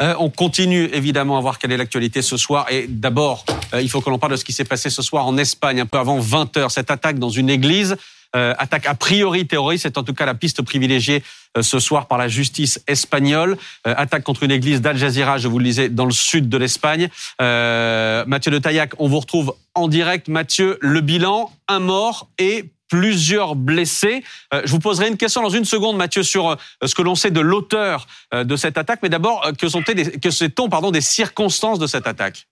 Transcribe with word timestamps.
on 0.00 0.30
continue 0.30 0.88
évidemment 0.92 1.36
à 1.36 1.40
voir 1.40 1.58
quelle 1.58 1.72
est 1.72 1.76
l'actualité 1.76 2.22
ce 2.22 2.36
soir. 2.36 2.66
Et 2.70 2.86
d'abord, 2.88 3.44
il 3.78 3.90
faut 3.90 4.00
que 4.00 4.08
l'on 4.08 4.18
parle 4.18 4.32
de 4.32 4.36
ce 4.36 4.44
qui 4.44 4.52
s'est 4.52 4.64
passé 4.64 4.88
ce 4.88 5.02
soir 5.02 5.26
en 5.26 5.36
Espagne, 5.36 5.80
un 5.80 5.86
peu 5.86 5.98
avant 5.98 6.18
20 6.18 6.56
h 6.56 6.70
Cette 6.70 6.90
attaque 6.90 7.18
dans 7.18 7.28
une 7.28 7.50
église 7.50 7.96
euh, 8.36 8.54
attaque 8.58 8.86
a 8.86 8.94
priori 8.94 9.46
terroriste, 9.46 9.82
c'est 9.82 9.98
en 9.98 10.04
tout 10.04 10.14
cas 10.14 10.24
la 10.24 10.34
piste 10.34 10.62
privilégiée 10.62 11.24
euh, 11.56 11.62
ce 11.62 11.80
soir 11.80 12.06
par 12.06 12.16
la 12.16 12.28
justice 12.28 12.80
espagnole. 12.86 13.56
Euh, 13.86 13.94
attaque 13.96 14.22
contre 14.22 14.44
une 14.44 14.52
église 14.52 14.80
d'Al 14.80 14.96
Jazeera, 14.96 15.38
je 15.38 15.48
vous 15.48 15.58
le 15.58 15.64
disais, 15.64 15.88
dans 15.88 16.04
le 16.04 16.12
sud 16.12 16.48
de 16.48 16.56
l'Espagne. 16.56 17.08
Mathieu 17.40 18.52
de 18.52 18.58
Taillac, 18.58 18.92
on 18.98 19.08
vous 19.08 19.20
retrouve 19.20 19.54
en 19.74 19.88
direct. 19.88 20.28
Mathieu, 20.28 20.78
le 20.80 21.00
bilan, 21.00 21.50
un 21.66 21.80
mort 21.80 22.28
et 22.38 22.66
plusieurs 22.90 23.54
blessés. 23.54 24.22
je 24.52 24.70
vous 24.70 24.80
poserai 24.80 25.08
une 25.08 25.16
question 25.16 25.42
dans 25.42 25.48
une 25.48 25.64
seconde, 25.64 25.96
Mathieu, 25.96 26.22
sur 26.22 26.56
ce 26.84 26.94
que 26.94 27.02
l'on 27.02 27.14
sait 27.14 27.30
de 27.30 27.40
l'auteur 27.40 28.06
de 28.32 28.56
cette 28.56 28.76
attaque. 28.76 29.00
Mais 29.02 29.08
d'abord, 29.08 29.50
que 29.58 29.68
sont-on 29.68 30.68
pardon, 30.68 30.90
des 30.90 31.00
circonstances 31.00 31.78
de 31.78 31.86
cette 31.86 32.06
attaque? 32.06 32.46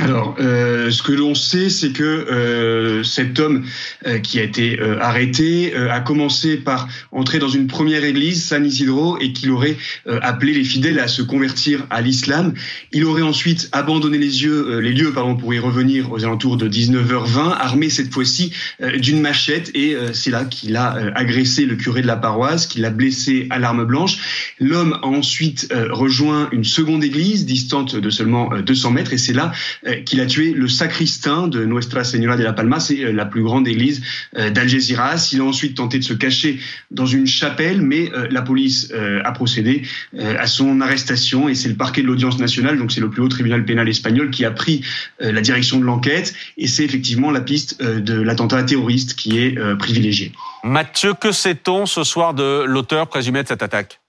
Alors, 0.00 0.36
euh, 0.38 0.90
ce 0.90 1.02
que 1.02 1.12
l'on 1.12 1.34
sait, 1.34 1.70
c'est 1.70 1.90
que 1.90 2.02
euh, 2.02 3.02
cet 3.02 3.40
homme 3.40 3.64
euh, 4.06 4.18
qui 4.18 4.38
a 4.38 4.42
été 4.44 4.78
euh, 4.80 5.00
arrêté 5.00 5.74
euh, 5.74 5.90
a 5.90 6.00
commencé 6.00 6.56
par 6.56 6.88
entrer 7.10 7.38
dans 7.38 7.48
une 7.48 7.66
première 7.66 8.04
église, 8.04 8.44
San 8.44 8.64
Isidro, 8.64 9.18
et 9.20 9.32
qu'il 9.32 9.50
aurait 9.50 9.76
appelé 10.22 10.52
les 10.52 10.64
fidèles 10.64 10.98
à 10.98 11.08
se 11.08 11.22
convertir 11.22 11.86
à 11.90 12.00
l'islam. 12.00 12.54
Il 12.92 13.04
aurait 13.04 13.22
ensuite 13.22 13.68
abandonné 13.72 14.18
les, 14.18 14.42
yeux, 14.42 14.78
les 14.78 14.92
lieux 14.92 15.12
pardon, 15.12 15.36
pour 15.36 15.52
y 15.52 15.58
revenir 15.58 16.12
aux 16.12 16.24
alentours 16.24 16.56
de 16.56 16.68
19h20, 16.68 17.56
armé 17.58 17.90
cette 17.90 18.12
fois-ci 18.12 18.52
d'une 18.98 19.20
machette, 19.20 19.70
et 19.74 19.96
c'est 20.12 20.30
là 20.30 20.44
qu'il 20.44 20.76
a 20.76 21.12
agressé 21.14 21.66
le 21.66 21.76
curé 21.76 22.02
de 22.02 22.06
la 22.06 22.16
paroisse, 22.16 22.66
qu'il 22.66 22.84
a 22.84 22.90
blessé 22.90 23.46
à 23.50 23.58
l'arme 23.58 23.84
blanche. 23.84 24.54
L'homme 24.58 24.98
a 25.02 25.06
ensuite 25.06 25.72
rejoint 25.90 26.48
une 26.52 26.64
seconde 26.64 27.04
église, 27.04 27.46
distante 27.46 27.96
de 27.96 28.10
seulement 28.10 28.50
200 28.60 28.90
mètres, 28.92 29.12
et 29.12 29.18
c'est 29.18 29.32
là 29.32 29.52
euh, 29.87 29.87
qu'il 29.96 30.20
a 30.20 30.26
tué 30.26 30.52
le 30.52 30.68
sacristain 30.68 31.48
de 31.48 31.64
Nuestra 31.64 32.04
Señora 32.04 32.36
de 32.36 32.44
la 32.44 32.52
Palma, 32.52 32.80
c'est 32.80 33.04
euh, 33.04 33.12
la 33.12 33.24
plus 33.24 33.42
grande 33.42 33.66
église 33.68 34.02
euh, 34.36 34.50
d'Algeciras. 34.50 35.30
Il 35.32 35.40
a 35.40 35.44
ensuite 35.44 35.76
tenté 35.76 35.98
de 35.98 36.04
se 36.04 36.14
cacher 36.14 36.58
dans 36.90 37.06
une 37.06 37.26
chapelle, 37.26 37.82
mais 37.82 38.10
la 38.30 38.42
police 38.42 38.92
a 39.24 39.32
procédé 39.32 39.82
à 40.18 40.46
son 40.46 40.80
arrestation 40.80 41.48
et 41.48 41.54
c'est 41.54 41.68
le 41.68 41.74
parquet 41.74 42.02
de 42.02 42.06
l'audience 42.06 42.38
nationale, 42.38 42.78
donc 42.78 42.92
c'est 42.92 43.00
le 43.00 43.10
plus 43.10 43.22
haut 43.22 43.28
tribunal 43.28 43.64
pénal 43.64 43.88
espagnol 43.88 44.30
qui 44.30 44.44
a 44.44 44.50
pris 44.50 44.82
la 45.20 45.40
direction 45.40 45.78
de 45.78 45.84
l'enquête 45.84 46.34
et 46.56 46.66
c'est 46.66 46.84
effectivement 46.84 47.30
la 47.30 47.40
piste 47.40 47.82
de 47.82 48.20
l'attentat 48.20 48.62
terroriste 48.62 49.14
qui 49.14 49.38
est 49.38 49.58
privilégiée. 49.76 50.32
Mathieu, 50.64 51.14
que 51.14 51.32
sait-on 51.32 51.86
ce 51.86 52.04
soir 52.04 52.34
de 52.34 52.64
l'auteur 52.66 53.06
présumé 53.06 53.42
de 53.42 53.48
cette 53.48 53.62
attaque? 53.62 54.00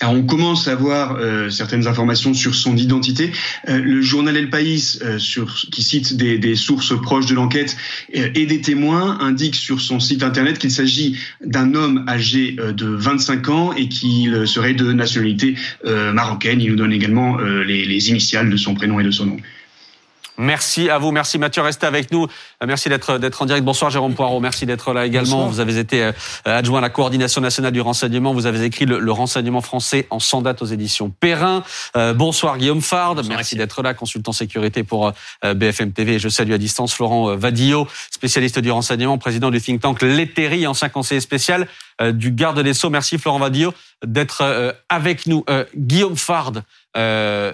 Alors 0.00 0.14
on 0.14 0.22
commence 0.22 0.66
à 0.66 0.72
avoir 0.72 1.16
euh, 1.16 1.50
certaines 1.50 1.86
informations 1.86 2.32
sur 2.32 2.54
son 2.54 2.76
identité. 2.76 3.32
Euh, 3.68 3.78
le 3.78 4.00
journal 4.00 4.36
El 4.36 4.48
País, 4.48 4.98
euh, 5.02 5.18
sur, 5.18 5.54
qui 5.70 5.82
cite 5.82 6.16
des, 6.16 6.38
des, 6.38 6.56
sources 6.56 6.98
proches 7.00 7.26
de 7.26 7.34
l'enquête 7.34 7.76
et 8.12 8.46
des 8.46 8.60
témoins, 8.60 9.18
indique 9.20 9.54
sur 9.54 9.80
son 9.80 10.00
site 10.00 10.22
internet 10.22 10.58
qu'il 10.58 10.70
s'agit 10.70 11.18
d'un 11.44 11.74
homme 11.74 12.04
âgé 12.08 12.52
de 12.52 12.86
25 12.86 13.48
ans 13.48 13.72
et 13.72 13.88
qu'il 13.88 14.46
serait 14.46 14.74
de 14.74 14.92
nationalité 14.92 15.56
marocaine. 15.84 16.60
Il 16.60 16.70
nous 16.70 16.76
donne 16.76 16.92
également 16.92 17.38
les, 17.38 17.84
les 17.84 18.10
initiales 18.10 18.50
de 18.50 18.56
son 18.56 18.74
prénom 18.74 19.00
et 19.00 19.04
de 19.04 19.10
son 19.10 19.26
nom. 19.26 19.36
Merci 20.40 20.88
à 20.88 20.96
vous, 20.96 21.12
merci 21.12 21.38
Mathieu, 21.38 21.60
restez 21.60 21.86
avec 21.86 22.10
nous. 22.10 22.26
Euh, 22.62 22.66
merci 22.66 22.88
d'être 22.88 23.18
d'être 23.18 23.40
en 23.40 23.46
direct. 23.46 23.64
Bonsoir 23.64 23.90
Jérôme 23.90 24.14
Poirot, 24.14 24.40
merci 24.40 24.66
d'être 24.66 24.92
là 24.92 25.06
également. 25.06 25.46
Vous 25.46 25.60
avez 25.60 25.78
été 25.78 26.04
euh, 26.04 26.12
adjoint 26.44 26.78
à 26.78 26.82
la 26.82 26.90
coordination 26.90 27.40
nationale 27.40 27.72
du 27.72 27.80
renseignement. 27.80 28.34
Vous 28.34 28.46
avez 28.46 28.64
écrit 28.64 28.84
le, 28.84 29.12
renseignement 29.12 29.62
français 29.62 30.06
en 30.10 30.18
sans 30.18 30.42
date 30.42 30.60
aux 30.60 30.66
éditions 30.66 31.10
Perrin. 31.10 31.64
Euh, 31.96 32.12
bonsoir 32.12 32.58
Guillaume 32.58 32.82
Fard, 32.82 33.16
merci 33.24 33.56
d'être 33.56 33.82
là, 33.82 33.94
consultant 33.94 34.32
sécurité 34.32 34.84
pour 34.84 35.12
BFM 35.42 35.92
TV. 35.92 36.18
je 36.18 36.28
salue 36.28 36.52
à 36.52 36.58
distance 36.58 36.92
Florent 36.92 37.34
Vadillo, 37.36 37.88
spécialiste 38.10 38.58
du 38.58 38.70
renseignement, 38.70 39.18
président 39.18 39.50
du 39.50 39.60
think 39.60 39.80
tank 39.80 40.02
L'Eterie, 40.02 40.66
ancien 40.66 40.88
conseiller 40.88 41.20
spécial 41.20 41.66
du 42.12 42.30
garde 42.30 42.60
des 42.62 42.74
Sceaux. 42.74 42.90
Merci 42.90 43.18
Florent 43.18 43.38
Vadillo 43.38 43.72
d'être 44.04 44.74
avec 44.88 45.26
nous. 45.26 45.44
Guillaume 45.76 46.16
Fard, 46.16 46.52
euh, 46.96 47.52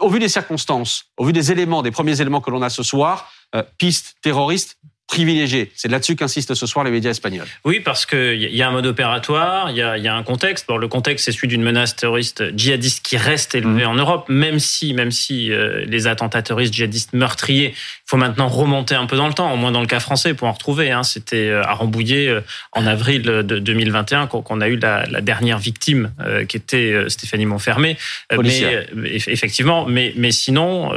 au 0.00 0.08
vu 0.08 0.20
des 0.20 0.28
circonstances, 0.28 1.06
au 1.16 1.24
vu 1.24 1.32
des 1.32 1.50
éléments, 1.50 1.82
des 1.82 1.90
premiers 1.90 2.20
éléments 2.20 2.40
que 2.40 2.50
l'on 2.50 2.62
a 2.62 2.70
ce 2.70 2.82
soir, 2.82 3.30
euh, 3.30 3.37
piste 3.78 4.14
terroriste, 4.20 4.76
privilégié. 5.08 5.72
C'est 5.74 5.88
là-dessus 5.88 6.16
qu'insistent 6.16 6.54
ce 6.54 6.66
soir 6.66 6.84
les 6.84 6.90
médias 6.90 7.10
espagnols. 7.10 7.46
Oui, 7.64 7.80
parce 7.80 8.04
qu'il 8.04 8.42
y 8.42 8.62
a 8.62 8.68
un 8.68 8.70
mode 8.70 8.86
opératoire, 8.86 9.70
il 9.70 9.76
y 9.78 9.82
a, 9.82 9.96
y 9.96 10.06
a 10.06 10.14
un 10.14 10.22
contexte. 10.22 10.66
Bon, 10.68 10.76
le 10.76 10.86
contexte, 10.86 11.24
c'est 11.24 11.32
celui 11.32 11.48
d'une 11.48 11.62
menace 11.62 11.96
terroriste 11.96 12.54
djihadiste 12.54 13.04
qui 13.04 13.16
reste 13.16 13.54
élevée 13.54 13.84
mmh. 13.84 13.88
en 13.88 13.94
Europe, 13.94 14.26
même 14.28 14.58
si, 14.58 14.92
même 14.92 15.10
si 15.10 15.50
euh, 15.50 15.84
les 15.86 16.06
attentats 16.06 16.42
terroristes 16.42 16.74
djihadistes 16.74 17.14
meurtriers, 17.14 17.70
il 17.74 18.04
faut 18.04 18.18
maintenant 18.18 18.48
remonter 18.48 18.96
un 18.96 19.06
peu 19.06 19.16
dans 19.16 19.26
le 19.26 19.32
temps, 19.32 19.50
au 19.50 19.56
moins 19.56 19.72
dans 19.72 19.80
le 19.80 19.86
cas 19.86 20.00
français, 20.00 20.34
pour 20.34 20.46
en 20.46 20.52
retrouver. 20.52 20.90
Hein. 20.90 21.02
C'était 21.02 21.48
euh, 21.48 21.64
à 21.64 21.72
Rambouillet 21.72 22.28
euh, 22.28 22.42
en 22.72 22.86
avril 22.86 23.22
de 23.22 23.58
2021 23.58 24.26
qu'on 24.26 24.60
a 24.60 24.68
eu 24.68 24.76
la, 24.76 25.06
la 25.06 25.22
dernière 25.22 25.58
victime, 25.58 26.12
qui 26.48 26.56
était 26.56 27.08
Stéphanie 27.08 27.46
Montfermé. 27.46 27.96
mais 28.38 28.86
effectivement, 29.26 29.86
mais, 29.86 30.12
mais 30.16 30.30
sinon, 30.32 30.90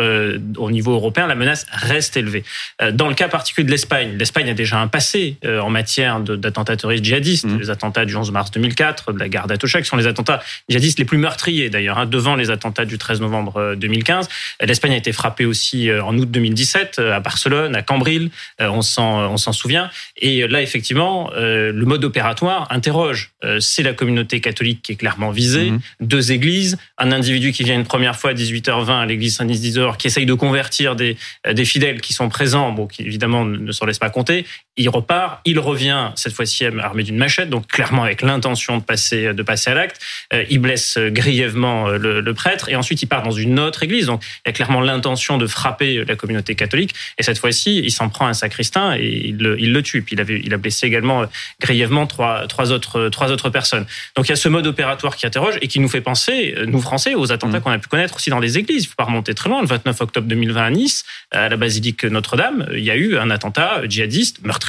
au 0.58 0.72
niveau 0.72 0.94
européen, 0.94 1.28
la 1.28 1.36
menace 1.36 1.66
reste 1.72 2.18
élevée. 2.18 2.44
Dans 2.92 3.08
le 3.08 3.16
cas 3.16 3.30
particulier 3.30 3.66
de 3.66 3.72
l'Espagne, 3.72 4.01
l'Espagne. 4.04 4.50
a 4.50 4.54
déjà 4.54 4.80
un 4.80 4.88
passé 4.88 5.38
euh, 5.46 5.60
en 5.60 5.70
matière 5.70 6.20
d'attentats 6.20 6.76
terroristes 6.76 7.04
djihadistes. 7.04 7.46
Mmh. 7.46 7.60
Les 7.60 7.70
attentats 7.70 8.06
du 8.06 8.16
11 8.16 8.32
mars 8.32 8.52
2004, 8.52 9.14
de 9.14 9.20
la 9.20 9.30
gare 9.30 9.48
d'Atocha, 9.48 9.82
qui 9.82 9.88
sont 9.88 9.98
les 9.98 10.08
attentats 10.08 10.42
djihadistes 10.70 11.00
les 11.00 11.06
plus 11.06 11.18
meurtriers 11.18 11.70
d'ailleurs, 11.70 11.98
hein, 11.98 12.06
devant 12.06 12.36
les 12.36 12.50
attentats 12.50 12.86
du 12.86 12.98
13 12.98 13.22
novembre 13.22 13.76
2015. 13.76 14.28
Euh, 14.62 14.66
L'Espagne 14.66 14.94
a 14.94 14.98
été 14.98 15.12
frappée 15.12 15.46
aussi 15.46 15.90
euh, 15.90 16.04
en 16.04 16.18
août 16.18 16.30
2017 16.30 17.00
à 17.00 17.20
Barcelone, 17.20 17.76
à 17.76 17.82
Cambril, 17.82 18.30
on 18.60 18.82
s'en 18.82 19.54
souvient. 19.54 19.90
Et 20.18 20.48
là, 20.48 20.62
effectivement, 20.62 21.30
le 21.36 21.84
mode 21.86 22.04
opératoire 22.04 22.68
interroge. 22.70 23.32
C'est 23.60 23.84
la 23.84 23.94
communauté 23.94 24.40
catholique 24.40 24.82
qui 24.82 24.94
est 24.94 24.96
clairement 24.96 25.32
visée, 25.32 25.72
mmh. 25.72 25.80
deux 26.02 26.32
églises, 26.32 26.78
un 26.98 27.12
individu 27.12 27.52
qui 27.52 27.64
vient 27.64 27.76
une 27.76 27.86
première 27.86 28.16
fois 28.16 28.32
à 28.32 28.34
18h20 28.34 29.02
à 29.02 29.06
l'église 29.06 29.36
Saint-Isidore, 29.36 29.98
qui 29.98 30.08
essaye 30.08 30.26
de 30.26 30.34
convertir 30.34 30.96
des, 30.96 31.18
des 31.52 31.66
fidèles 31.66 32.02
qui 32.02 32.14
sont 32.14 32.30
présents, 32.30 32.72
bon, 32.72 32.88
qui 32.88 33.04
évidemment 33.04 33.46
ne 33.46 33.72
sont 33.72 33.86
laisse 33.92 34.00
pas 34.00 34.10
compter. 34.10 34.46
Il 34.78 34.88
repart, 34.88 35.42
il 35.44 35.60
revient 35.60 36.12
cette 36.16 36.32
fois-ci 36.32 36.64
armé 36.66 37.04
d'une 37.04 37.18
machette, 37.18 37.50
donc 37.50 37.68
clairement 37.68 38.06
avec 38.06 38.22
l'intention 38.22 38.78
de 38.78 38.84
passer 38.84 39.34
de 39.34 39.44
passer 39.44 39.70
à 39.70 39.74
l'acte. 39.74 40.02
Euh, 40.34 40.46
il 40.50 40.60
blesse 40.60 40.98
grièvement 40.98 41.90
euh, 41.90 41.98
le, 41.98 42.34
prêtre 42.34 42.70
et 42.70 42.78
ensuite 42.78 43.02
il 43.02 43.08
part 43.08 43.22
dans 43.22 43.32
une 43.32 43.60
autre 43.60 43.84
église. 43.84 44.06
Donc 44.06 44.24
il 44.46 44.50
a 44.50 44.54
clairement 44.54 44.80
l'intention 44.80 45.38
de 45.38 45.46
frapper 45.46 46.06
la 46.06 46.16
communauté 46.16 46.56
catholique. 46.56 46.96
Et 47.18 47.24
cette 47.24 47.38
fois-ci, 47.38 47.80
il 47.80 47.92
s'en 47.92 48.08
prend 48.08 48.28
un 48.28 48.34
sacristain 48.34 48.96
et 48.96 49.24
il 49.26 49.38
le, 49.40 49.60
il 49.60 49.74
le 49.74 49.84
tue. 49.84 50.04
Puis 50.04 50.16
il, 50.16 50.22
avait, 50.22 50.40
il 50.42 50.54
a 50.54 50.58
blessé 50.58 50.88
également 50.88 51.24
euh, 51.24 51.26
grièvement 51.60 52.08
trois, 52.08 52.48
trois 52.48 52.72
autres 52.72 53.10
trois 53.10 53.30
autres 53.30 53.50
personnes. 53.50 53.86
Donc 54.16 54.28
il 54.28 54.30
y 54.30 54.34
a 54.34 54.38
ce 54.38 54.48
mode 54.48 54.68
opératoire 54.68 55.18
qui 55.18 55.26
interroge 55.26 55.58
et 55.62 55.68
qui 55.68 55.82
nous 55.82 55.90
fait 55.90 56.00
penser, 56.00 56.56
nous 56.66 56.80
Français, 56.80 57.14
aux 57.14 57.34
attentats 57.34 57.60
mmh. 57.60 57.62
qu'on 57.62 57.72
a 57.72 57.78
pu 57.78 57.90
connaître 57.90 58.16
aussi 58.16 58.30
dans 58.30 58.40
les 58.40 58.58
églises. 58.58 58.86
Il 58.86 58.88
faut 58.88 58.96
pas 58.96 59.04
remonter 59.04 59.34
très 59.34 59.50
loin. 59.50 59.60
Le 59.60 59.68
29 59.68 60.00
octobre 60.00 60.28
2020 60.28 60.64
à 60.64 60.70
Nice, 60.70 61.04
à 61.32 61.50
la 61.50 61.58
basilique 61.58 62.06
Notre-Dame, 62.06 62.70
il 62.74 62.86
y 62.86 62.92
a 62.92 62.96
eu 62.96 63.18
un 63.18 63.30
attentat 63.30 63.82
djihadiste 63.86 64.40
meurtrier 64.44 64.61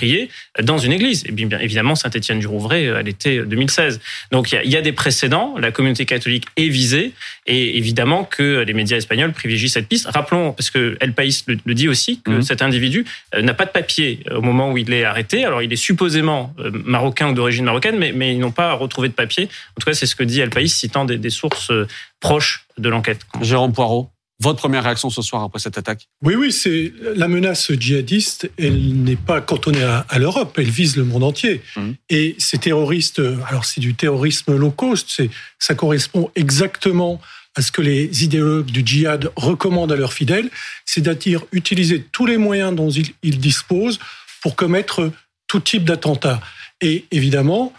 dans 0.63 0.79
une 0.79 0.93
église. 0.93 1.25
Et 1.27 1.33
bien 1.33 1.59
évidemment, 1.59 1.95
Saint-Étienne-du-Rouvray 1.95 2.89
à 2.89 3.03
l'été 3.03 3.43
2016. 3.43 4.01
Donc 4.31 4.53
il 4.53 4.71
y, 4.71 4.77
a, 4.77 4.83
des 4.83 4.93
précédents. 4.93 5.55
La 5.59 5.71
communauté 5.71 6.05
catholique 6.07 6.47
est 6.57 6.69
visée 6.69 7.13
et 7.47 7.77
évidemment 7.77 8.25
que 8.25 8.65
les 8.67 8.73
médias 8.73 8.97
espagnols 8.97 9.33
privilégient 9.33 9.69
cette 9.69 9.89
piste. 9.89 10.07
Rappelons, 10.07 10.53
parce 10.53 10.71
que 10.71 10.97
El 11.01 11.13
País 11.13 11.45
le, 11.47 11.75
dit 11.75 11.89
aussi, 11.89 12.21
que 12.21 12.31
mhm. 12.31 12.43
cet 12.43 12.63
individu 12.63 13.05
euh, 13.35 13.43
n'a 13.43 13.55
pas 13.55 13.65
de 13.65 13.71
papier 13.71 14.21
au 14.31 14.41
moment 14.41 14.71
où 14.71 14.79
il 14.79 14.93
est 14.93 15.05
arrêté. 15.05 15.45
Alors 15.45 15.63
il 15.63 15.73
est 15.73 15.77
supposément 15.77 16.55
euh, 16.59 16.71
marocain 16.85 17.31
ou 17.31 17.35
d'origine 17.35 17.65
marocaine, 17.65 17.99
mais, 17.99 18.13
mais 18.13 18.33
ils 18.33 18.39
n'ont 18.39 18.53
pas 18.53 18.73
retrouvé 18.75 19.09
de 19.09 19.15
papier. 19.15 19.49
En 19.77 19.81
tout 19.81 19.87
cas, 19.87 19.95
c'est 19.95 20.07
ce 20.07 20.17
que 20.17 20.25
dit 20.25 20.41
El 20.41 20.51
País, 20.51 20.69
citant 20.69 21.05
des, 21.05 21.19
des 21.19 21.31
sources 21.31 21.71
euh, 21.71 21.87
proches 22.21 22.67
de 22.79 22.89
l'enquête. 22.89 23.21
Jérôme 23.41 23.73
Poirot. 23.73 24.12
Votre 24.43 24.59
première 24.59 24.83
réaction 24.83 25.09
ce 25.09 25.23
soir 25.23 25.45
après 25.45 25.61
cette 25.61 25.79
attaque? 25.79 26.09
Oui, 26.21 26.35
oui, 26.35 26.51
c'est 26.51 26.93
la 27.15 27.29
menace 27.29 27.71
djihadiste. 27.71 28.51
Elle 28.59 29.05
n'est 29.05 29.15
pas 29.15 29.41
cantonnée 29.41 29.85
à, 29.85 30.19
l'Europe, 30.19 30.57
elle 30.59 30.69
vise 30.69 30.97
le 30.97 31.05
monde 31.05 31.23
entier. 31.23 31.63
Mmh. 31.77 31.91
Et 32.11 32.35
ces 32.39 32.59
terroristes, 32.59 33.23
alors 33.49 33.65
c'est 33.65 33.81
du 33.81 33.95
terrorisme 33.95 34.57
low 34.57 34.73
cost, 34.73 35.23
ça 35.61 35.77
correspond 35.77 36.29
exactement 36.35 37.21
à 37.55 37.63
ce 37.63 37.71
que 37.71 37.83
les 37.83 38.25
idéologues 38.25 38.67
du 38.67 38.83
djihad 38.85 39.31
recommandent 39.37 39.93
à 39.93 39.97
leurs 39.97 40.13
fidèles, 40.13 40.51
c'est-à-dire 40.87 41.45
utiliser 41.53 42.03
tous 42.11 42.27
les 42.27 42.37
moyens 42.37 42.75
dont 42.75 42.91
ils, 42.91 43.39
disposent 43.39 44.01
pour 44.43 44.57
commettre 44.57 45.13
tout 45.47 45.61
type 45.61 45.85
d'attentat. 45.85 46.41
Et 46.81 47.05
évidemment, 47.13 47.73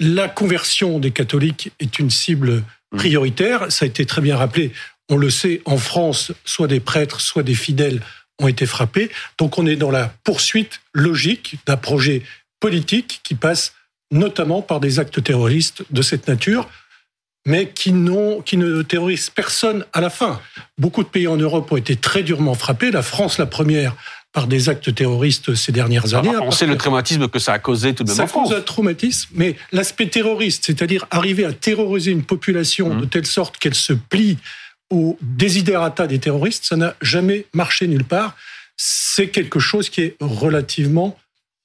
la 0.00 0.28
conversion 0.28 0.98
des 0.98 1.12
catholiques 1.12 1.70
est 1.78 2.00
une 2.00 2.10
cible 2.10 2.64
mmh. 2.90 2.96
prioritaire. 2.96 3.70
Ça 3.70 3.84
a 3.84 3.88
été 3.88 4.04
très 4.04 4.20
bien 4.20 4.36
rappelé 4.36 4.72
on 5.12 5.16
le 5.18 5.30
sait, 5.30 5.60
en 5.66 5.76
France, 5.76 6.32
soit 6.44 6.68
des 6.68 6.80
prêtres, 6.80 7.20
soit 7.20 7.42
des 7.42 7.54
fidèles 7.54 8.00
ont 8.40 8.48
été 8.48 8.64
frappés. 8.64 9.10
Donc 9.38 9.58
on 9.58 9.66
est 9.66 9.76
dans 9.76 9.90
la 9.90 10.12
poursuite 10.24 10.80
logique 10.94 11.56
d'un 11.66 11.76
projet 11.76 12.22
politique 12.60 13.20
qui 13.22 13.34
passe 13.34 13.74
notamment 14.10 14.62
par 14.62 14.80
des 14.80 14.98
actes 14.98 15.22
terroristes 15.22 15.84
de 15.90 16.02
cette 16.02 16.28
nature. 16.28 16.68
mais 17.44 17.70
qui, 17.70 17.92
qui 18.44 18.56
ne 18.56 18.82
terrorisent 18.82 19.30
personne 19.30 19.84
à 19.92 20.00
la 20.00 20.10
fin. 20.10 20.40
Beaucoup 20.78 21.02
de 21.02 21.08
pays 21.08 21.26
en 21.26 21.36
Europe 21.36 21.72
ont 21.72 21.76
été 21.76 21.96
très 21.96 22.22
durement 22.22 22.54
frappés, 22.54 22.92
la 22.92 23.02
France 23.02 23.36
la 23.38 23.46
première 23.46 23.96
par 24.32 24.46
des 24.46 24.68
actes 24.68 24.94
terroristes 24.94 25.54
ces 25.54 25.72
dernières 25.72 26.14
années. 26.14 26.30
on 26.40 26.52
sait 26.52 26.66
le 26.66 26.78
traumatisme 26.78 27.28
que 27.28 27.38
ça 27.38 27.52
a 27.52 27.58
causé 27.58 27.94
tout 27.94 28.04
de 28.04 28.08
même 28.08 28.16
ça 28.16 28.24
en 28.24 28.26
France. 28.28 28.48
Ça 28.48 28.54
cause 28.54 28.62
un 28.62 28.64
traumatisme, 28.64 29.28
mais 29.34 29.56
l'aspect 29.72 30.06
terroriste, 30.06 30.64
c'est-à-dire 30.66 31.06
arriver 31.10 31.44
à 31.44 31.52
terroriser 31.52 32.12
une 32.12 32.22
population 32.22 32.94
mmh. 32.94 33.00
de 33.00 33.04
telle 33.06 33.26
sorte 33.26 33.58
qu'elle 33.58 33.74
se 33.74 33.92
plie 33.92 34.38
au 34.92 35.16
désiderata 35.22 36.06
des 36.06 36.18
terroristes, 36.18 36.64
ça 36.66 36.76
n'a 36.76 36.94
jamais 37.00 37.46
marché 37.54 37.88
nulle 37.88 38.04
part. 38.04 38.36
C'est 38.76 39.28
quelque 39.28 39.58
chose 39.58 39.88
qui 39.88 40.02
est 40.02 40.16
relativement 40.20 41.16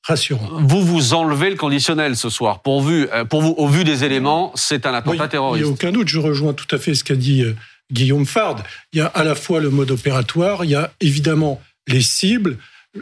rassurant. 0.03 0.61
Vous 0.61 0.81
vous 0.81 1.13
enlevez 1.13 1.49
le 1.49 1.57
conditionnel 1.57 2.15
ce 2.15 2.29
soir. 2.29 2.61
Pour 2.61 2.81
vous, 2.81 2.91
euh, 2.91 3.25
pour 3.25 3.41
vous 3.41 3.53
au 3.57 3.67
vu 3.67 3.83
des 3.83 4.05
éléments, 4.05 4.53
c'est 4.55 4.85
un 4.85 4.93
attentat 4.93 5.27
terroriste. 5.27 5.61
Il 5.61 5.65
n'y 5.65 5.69
a 5.69 5.73
aucun 5.73 5.91
doute. 5.91 6.07
Je 6.07 6.19
rejoins 6.19 6.53
tout 6.53 6.73
à 6.73 6.79
fait 6.79 6.95
ce 6.95 7.03
qu'a 7.03 7.15
dit 7.15 7.43
euh, 7.43 7.53
Guillaume 7.91 8.25
Fard. 8.25 8.63
Il 8.93 8.99
y 8.99 9.01
a 9.01 9.07
à 9.07 9.25
la 9.25 9.35
fois 9.35 9.59
le 9.59 9.69
mode 9.69 9.91
opératoire, 9.91 10.63
il 10.63 10.71
y 10.71 10.75
a 10.75 10.93
évidemment 11.01 11.61
les 11.87 12.01
cibles, 12.01 12.57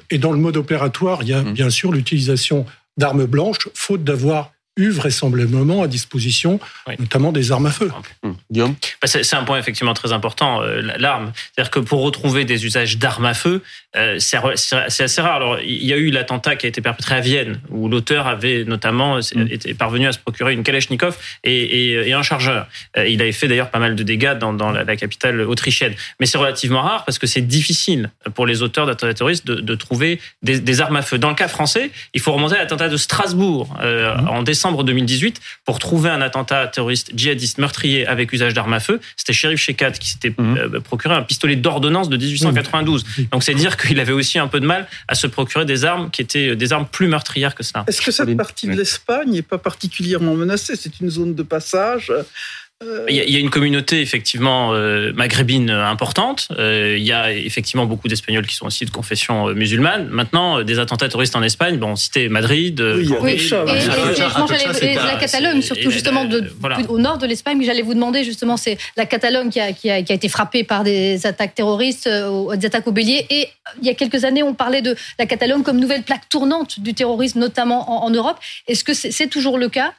et 0.09 0.17
dans 0.17 0.31
le 0.31 0.39
mode 0.39 0.57
opératoire, 0.57 1.19
il 1.21 1.29
y 1.29 1.33
a 1.33 1.41
mmh. 1.41 1.53
bien 1.53 1.69
sûr 1.69 1.91
l'utilisation 1.91 2.65
d'armes 2.97 3.25
blanches, 3.25 3.69
faute 3.73 4.03
d'avoir 4.03 4.51
eu 4.77 4.89
vraisemblablement 4.89 5.83
à 5.83 5.87
disposition, 5.87 6.59
notamment 6.99 7.31
des 7.31 7.51
armes 7.51 7.67
à 7.67 7.71
feu. 7.71 7.91
Hum. 8.23 8.35
Guillaume? 8.51 8.75
Bah, 9.01 9.07
C'est 9.07 9.35
un 9.35 9.43
point 9.43 9.57
effectivement 9.57 9.93
très 9.93 10.11
important, 10.11 10.61
euh, 10.61 10.81
l'arme. 10.97 11.31
C'est-à-dire 11.35 11.71
que 11.71 11.79
pour 11.79 12.01
retrouver 12.01 12.43
des 12.43 12.65
usages 12.65 12.97
d'armes 12.97 13.25
à 13.25 13.33
feu, 13.33 13.61
euh, 13.95 14.19
c'est 14.19 14.37
assez 15.03 15.21
rare. 15.21 15.35
Alors, 15.35 15.59
il 15.61 15.85
y 15.85 15.93
a 15.93 15.97
eu 15.97 16.09
l'attentat 16.11 16.57
qui 16.57 16.65
a 16.65 16.69
été 16.69 16.81
perpétré 16.81 17.15
à 17.15 17.21
Vienne, 17.21 17.61
où 17.69 17.87
l'auteur 17.87 18.27
avait 18.27 18.65
notamment 18.65 19.15
hum. 19.15 19.47
été 19.49 19.73
parvenu 19.73 20.07
à 20.07 20.11
se 20.11 20.19
procurer 20.19 20.53
une 20.53 20.63
Kalachnikov 20.63 21.17
et, 21.43 22.13
un 22.13 22.23
chargeur. 22.23 22.67
Euh, 22.97 23.07
il 23.07 23.21
avait 23.21 23.31
fait 23.31 23.47
d'ailleurs 23.47 23.69
pas 23.69 23.79
mal 23.79 23.95
de 23.95 24.03
dégâts 24.03 24.33
dans, 24.33 24.71
la, 24.71 24.95
capitale 24.95 25.41
autrichienne. 25.41 25.93
Mais 26.19 26.25
c'est 26.25 26.37
relativement 26.37 26.81
rare 26.81 27.05
parce 27.05 27.19
que 27.19 27.27
c'est 27.27 27.41
difficile 27.41 28.09
pour 28.33 28.45
les 28.45 28.61
auteurs 28.61 28.85
d'attentats 28.85 29.13
terroristes 29.13 29.45
de, 29.45 29.75
trouver 29.75 30.19
des, 30.41 30.81
armes 30.81 30.95
à 30.95 31.01
feu. 31.01 31.17
Dans 31.17 31.29
le 31.29 31.35
cas 31.35 31.47
français, 31.47 31.91
il 32.13 32.21
faut 32.21 32.31
remonter 32.31 32.55
à 32.55 32.59
l'attentat 32.59 32.89
de 32.89 32.97
Strasbourg 32.97 33.69
hum. 33.81 34.27
en 34.27 34.43
décembre 34.43 34.64
décembre 34.65 34.83
2018 34.83 35.41
pour 35.63 35.77
trouver 35.77 36.09
un 36.09 36.21
attentat 36.21 36.65
terroriste 36.65 37.11
djihadiste 37.15 37.59
meurtrier 37.59 38.07
avec 38.07 38.33
usage 38.33 38.55
d'armes 38.55 38.73
à 38.73 38.79
feu. 38.79 38.99
C'était 39.15 39.31
Shérif 39.31 39.59
Shekat 39.59 39.91
qui 39.91 40.09
s'était 40.09 40.33
mhm. 40.35 40.57
euh, 40.57 40.79
procuré 40.79 41.13
un 41.13 41.21
pistolet 41.21 41.55
d'ordonnance 41.55 42.09
de 42.09 42.17
1892. 42.17 43.05
Donc 43.31 43.43
c'est 43.43 43.53
dire 43.53 43.77
qu'il 43.77 43.99
avait 43.99 44.11
aussi 44.11 44.39
un 44.39 44.47
peu 44.47 44.59
de 44.59 44.65
mal 44.65 44.87
à 45.07 45.13
se 45.13 45.27
procurer 45.27 45.65
des 45.65 45.85
armes 45.85 46.09
qui 46.09 46.23
étaient 46.23 46.49
euh, 46.49 46.55
des 46.55 46.73
armes 46.73 46.87
plus 46.91 47.07
meurtrières 47.07 47.53
que 47.53 47.61
cela. 47.61 47.83
Est-ce 47.87 48.01
que 48.01 48.09
cette 48.09 48.35
partie 48.35 48.65
de 48.65 48.73
l'Espagne 48.73 49.33
n'est 49.33 49.43
pas 49.43 49.59
particulièrement 49.59 50.33
menacée? 50.33 50.75
C'est 50.75 50.99
une 50.99 51.11
zone 51.11 51.35
de 51.35 51.43
passage. 51.43 52.11
Euh, 52.83 53.05
il 53.07 53.15
y, 53.15 53.37
a 53.37 53.39
une 53.39 53.49
communauté 53.49 54.01
effectivement 54.01 54.73
euh, 54.73 55.13
maghrébine 55.13 55.69
importante. 55.69 56.49
Euh, 56.59 56.95
il 56.97 57.05
y 57.05 57.13
a 57.13 57.31
effectivement 57.31 57.85
beaucoup 57.85 58.09
d'Espagnols 58.09 58.45
qui 58.45 58.55
sont 58.55 58.65
aussi 58.65 58.83
de 58.83 58.89
confession 58.89 59.47
musulmane. 59.53 60.09
Maintenant, 60.09 60.61
des 60.61 60.77
attentats 60.77 61.07
terroristes 61.07 61.37
en 61.37 61.43
Espagne, 61.43 61.77
bon, 61.77 61.95
cité 61.95 62.27
Madrid. 62.27 62.81
Oui, 62.81 63.09
oui. 63.21 63.49
Et, 64.81 64.95
la 64.95 65.15
Catalogne, 65.15 65.61
surtout 65.61 65.89
justement 65.89 66.25
de, 66.25 66.51
au 66.89 66.99
nord 66.99 67.17
de 67.17 67.25
l'Espagne. 67.25 67.57
Mais 67.57 67.63
j'allais 67.63 67.81
vous 67.81 67.93
demander 67.93 68.25
justement, 68.25 68.57
c'est 68.57 68.77
la 68.97 69.05
Catalogne 69.05 69.49
qui 69.49 69.61
a, 69.61 69.71
qui, 69.71 69.89
a, 69.89 70.01
qui 70.01 70.11
a, 70.11 70.15
été 70.15 70.27
frappée 70.27 70.65
par 70.65 70.83
des 70.83 71.25
attaques 71.25 71.55
terroristes, 71.55 72.09
des 72.09 72.65
attaques 72.65 72.87
au 72.87 72.91
bélier. 72.91 73.25
Et 73.29 73.47
il 73.79 73.87
y 73.87 73.89
a 73.89 73.93
quelques 73.93 74.25
années, 74.25 74.43
on 74.43 74.53
parlait 74.53 74.81
de 74.81 74.97
la 75.17 75.25
Catalogne 75.25 75.63
comme 75.63 75.79
nouvelle 75.79 76.03
plaque 76.03 76.27
tournante 76.27 76.81
du 76.81 76.93
terrorisme, 76.93 77.39
notamment 77.39 78.03
en, 78.03 78.05
en 78.05 78.09
Europe. 78.09 78.37
Est-ce 78.67 78.83
que 78.83 78.93
c'est 78.93 79.27
toujours 79.27 79.57
le 79.57 79.69
cas? 79.69 79.93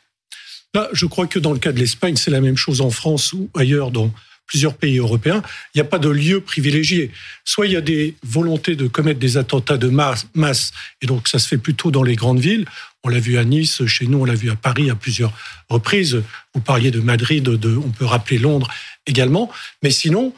Je 0.92 1.06
crois 1.06 1.26
que 1.26 1.38
dans 1.38 1.52
le 1.52 1.58
cas 1.58 1.72
de 1.72 1.78
l'Espagne, 1.78 2.16
c'est 2.16 2.30
la 2.30 2.40
même 2.40 2.56
chose 2.56 2.80
en 2.80 2.90
France 2.90 3.32
ou 3.32 3.48
ailleurs 3.54 3.90
dans 3.90 4.12
plusieurs 4.46 4.74
pays 4.74 4.98
européens. 4.98 5.42
Il 5.74 5.78
n'y 5.78 5.80
a 5.80 5.84
pas 5.84 5.98
de 5.98 6.08
lieu 6.08 6.40
privilégié. 6.40 7.10
Soit 7.44 7.66
il 7.66 7.72
y 7.72 7.76
a 7.76 7.80
des 7.80 8.14
volontés 8.22 8.76
de 8.76 8.86
commettre 8.86 9.18
des 9.18 9.36
attentats 9.36 9.76
de 9.76 9.88
masse, 9.88 10.72
et 11.02 11.06
donc 11.06 11.28
ça 11.28 11.38
se 11.38 11.48
fait 11.48 11.58
plutôt 11.58 11.90
dans 11.90 12.02
les 12.02 12.16
grandes 12.16 12.40
villes. 12.40 12.64
On 13.04 13.08
l'a 13.08 13.18
vu 13.18 13.38
à 13.38 13.44
Nice, 13.44 13.84
chez 13.86 14.06
nous, 14.06 14.18
on 14.18 14.24
l'a 14.24 14.34
vu 14.34 14.50
à 14.50 14.56
Paris 14.56 14.90
à 14.90 14.94
plusieurs 14.94 15.32
reprises. 15.68 16.22
Vous 16.54 16.60
parliez 16.60 16.90
de 16.90 17.00
Madrid, 17.00 17.44
de, 17.44 17.76
on 17.76 17.90
peut 17.90 18.04
rappeler 18.04 18.38
Londres 18.38 18.68
également. 19.06 19.50
Mais 19.82 19.90
sinon, 19.90 20.32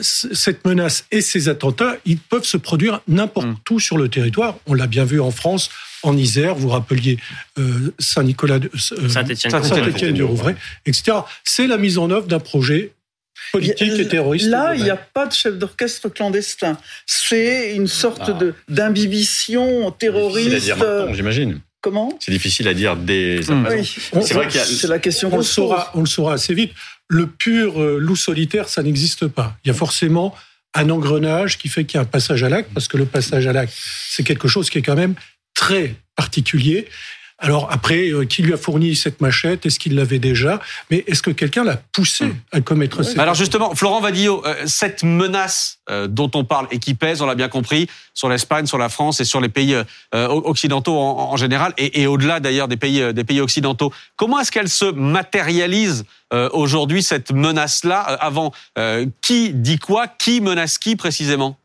cette 0.00 0.64
menace 0.66 1.04
et 1.10 1.20
ces 1.20 1.48
attentats, 1.48 1.96
ils 2.04 2.18
peuvent 2.18 2.44
se 2.44 2.56
produire 2.56 3.00
n'importe 3.06 3.48
mm. 3.48 3.56
où 3.70 3.80
sur 3.80 3.98
le 3.98 4.08
territoire. 4.08 4.56
On 4.66 4.74
l'a 4.74 4.86
bien 4.86 5.04
vu 5.04 5.20
en 5.20 5.30
France, 5.30 5.70
en 6.02 6.16
Isère, 6.16 6.54
vous 6.54 6.68
rappeliez 6.68 7.18
euh, 7.58 7.92
Saint-Nicolas, 7.98 8.58
euh, 8.58 9.08
Saint-Étienne 9.08 10.12
du 10.12 10.22
Rouvray, 10.22 10.54
etc. 10.86 11.18
C'est 11.44 11.66
la 11.66 11.78
mise 11.78 11.98
en 11.98 12.10
œuvre 12.10 12.26
d'un 12.26 12.40
projet 12.40 12.92
politique 13.52 13.98
et 13.98 14.08
terroriste. 14.08 14.46
Là, 14.46 14.74
il 14.74 14.82
n'y 14.82 14.90
a 14.90 14.96
pas 14.96 15.26
de 15.26 15.32
chef 15.32 15.56
d'orchestre 15.56 16.08
clandestin. 16.08 16.76
C'est 17.06 17.74
une 17.74 17.86
sorte 17.86 18.22
ah. 18.26 18.32
de 18.32 18.54
d'imbibition 18.68 19.90
terroriste. 19.92 20.74
j'imagine. 21.12 21.60
Comment? 21.80 22.12
C'est 22.18 22.32
difficile 22.32 22.66
à 22.66 22.74
dire 22.74 22.96
des. 22.96 23.40
C'est 23.42 24.34
vrai 24.34 24.50
C'est 24.50 24.88
la 24.88 24.98
question. 24.98 25.30
On 25.32 25.38
le 25.38 25.42
saura. 25.42 25.92
On 25.94 26.00
le 26.00 26.06
saura 26.06 26.34
assez 26.34 26.54
vite. 26.54 26.72
Le 27.06 27.26
pur 27.26 27.80
euh, 27.80 27.98
loup 27.98 28.16
solitaire, 28.16 28.68
ça 28.68 28.82
n'existe 28.82 29.28
pas. 29.28 29.56
Il 29.64 29.68
y 29.68 29.70
a 29.70 29.74
forcément 29.74 30.34
un 30.74 30.90
engrenage 30.90 31.56
qui 31.56 31.68
fait 31.68 31.84
qu'il 31.84 31.96
y 31.96 31.98
a 31.98 32.02
un 32.02 32.04
passage 32.04 32.42
à 32.42 32.48
l'acte, 32.48 32.70
parce 32.74 32.88
que 32.88 32.98
le 32.98 33.06
passage 33.06 33.46
à 33.46 33.52
l'acte, 33.52 33.72
c'est 34.10 34.22
quelque 34.22 34.48
chose 34.48 34.68
qui 34.68 34.78
est 34.78 34.82
quand 34.82 34.96
même 34.96 35.14
très 35.58 35.96
particulier. 36.14 36.86
Alors 37.40 37.68
après, 37.70 38.10
euh, 38.10 38.24
qui 38.24 38.42
lui 38.42 38.52
a 38.52 38.56
fourni 38.56 38.94
cette 38.94 39.20
machette? 39.20 39.66
Est-ce 39.66 39.78
qu'il 39.78 39.94
l'avait 39.96 40.20
déjà? 40.20 40.60
Mais 40.90 41.04
est-ce 41.06 41.22
que 41.22 41.30
quelqu'un 41.30 41.64
l'a 41.64 41.76
poussé 41.76 42.26
hmm. 42.26 42.36
à 42.52 42.60
commettre 42.60 43.02
cette 43.04 43.18
Alors 43.18 43.34
justement, 43.34 43.74
Florent 43.74 44.00
Vadillo, 44.00 44.44
euh, 44.44 44.54
cette 44.66 45.02
menace 45.02 45.78
euh, 45.90 46.06
dont 46.06 46.30
on 46.34 46.44
parle 46.44 46.68
et 46.70 46.78
qui 46.78 46.94
pèse, 46.94 47.22
on 47.22 47.26
l'a 47.26 47.34
bien 47.34 47.48
compris, 47.48 47.88
sur 48.14 48.28
l'Espagne, 48.28 48.66
sur 48.66 48.78
la 48.78 48.88
France 48.88 49.20
et 49.20 49.24
sur 49.24 49.40
les 49.40 49.48
pays 49.48 49.76
occidentaux 50.12 50.96
en, 50.96 51.36
général, 51.36 51.72
et, 51.78 52.08
au-delà 52.08 52.40
d'ailleurs 52.40 52.66
des 52.66 52.76
pays, 52.76 53.14
des 53.14 53.24
pays 53.24 53.40
occidentaux, 53.40 53.92
comment 54.16 54.40
est-ce 54.40 54.50
qu'elle 54.50 54.68
se 54.68 54.86
matérialise 54.86 56.04
aujourd'hui, 56.52 57.04
cette 57.04 57.30
menace-là 57.30 58.00
Avant, 58.00 58.52
qui 59.22 59.50
dit 59.54 59.78
quoi 59.78 60.08
Qui 60.08 60.40
menace 60.40 60.78
qui 60.78 60.96
précisément? 60.96 61.56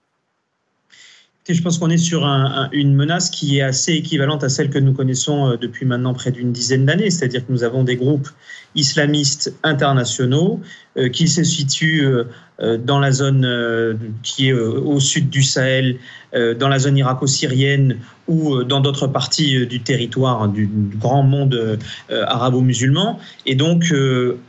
Je 1.50 1.62
pense 1.62 1.78
qu'on 1.78 1.90
est 1.90 1.98
sur 1.98 2.26
une 2.72 2.96
menace 2.96 3.30
qui 3.30 3.58
est 3.58 3.62
assez 3.62 3.94
équivalente 3.94 4.44
à 4.44 4.50
celle 4.50 4.70
que 4.70 4.80
nous 4.80 4.94
connaissons 4.94 5.50
euh, 5.52 5.58
depuis 5.58 5.86
maintenant 5.86 6.14
près 6.14 6.32
d'une 6.32 6.54
dizaine 6.54 6.86
d'années, 6.86 7.10
c'est-à-dire 7.10 7.46
que 7.46 7.52
nous 7.52 7.64
avons 7.64 7.84
des 7.84 7.98
groupes 7.98 8.30
islamistes 8.76 9.54
internationaux 9.64 10.62
euh, 10.98 11.10
qui 11.10 11.28
se 11.28 11.44
situent 11.44 12.06
euh, 12.06 12.78
dans 12.78 13.00
la 13.00 13.12
zone 13.12 13.98
qui 14.22 14.50
est 14.50 14.54
au 14.54 15.00
sud 15.00 15.30
du 15.30 15.42
Sahel, 15.42 15.98
dans 16.32 16.70
la 16.70 16.80
zone 16.80 16.98
irako-syrienne 16.98 17.98
ou 18.28 18.56
euh, 18.56 18.64
dans 18.64 18.80
d'autres 18.80 19.08
parties 19.08 19.58
euh, 19.58 19.66
du 19.66 19.82
territoire 19.82 20.48
du, 20.48 20.70
grand 20.98 21.24
monde 21.24 21.54
euh, 21.54 22.26
arabo-musulman. 22.28 23.20
Et 23.46 23.56
donc, 23.56 23.94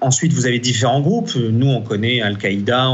ensuite, 0.00 0.32
vous 0.32 0.46
avez 0.46 0.58
différents 0.58 1.00
groupes. 1.00 1.34
Nous, 1.34 1.66
on 1.66 1.82
connaît 1.82 2.20
Al-Qaïda, 2.20 2.90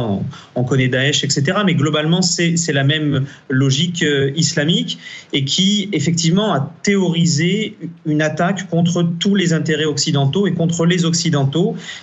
on, 0.55 0.65
connaît 0.65 0.89
Daesh, 0.89 1.25
etc. 1.25 1.59
Mais 1.65 1.75
globalement, 1.75 2.23
c'est 2.23 2.73
la 2.73 2.85
même 2.85 3.27
logique 3.49 4.05
islamique 4.37 4.99
et 5.33 5.45
qui, 5.45 5.89
effectivement, 5.93 6.53
a 6.53 6.73
théorisé 6.83 7.77
une 8.07 8.23
attaque 8.23 8.69
contre 8.71 9.03
tous 9.19 9.35
les 9.35 9.53
intérêts 9.53 9.85
occidentaux 9.85 10.47
et 10.47 10.53
contre 10.53 10.87
les 10.87 11.05
occidentaux, 11.05 11.20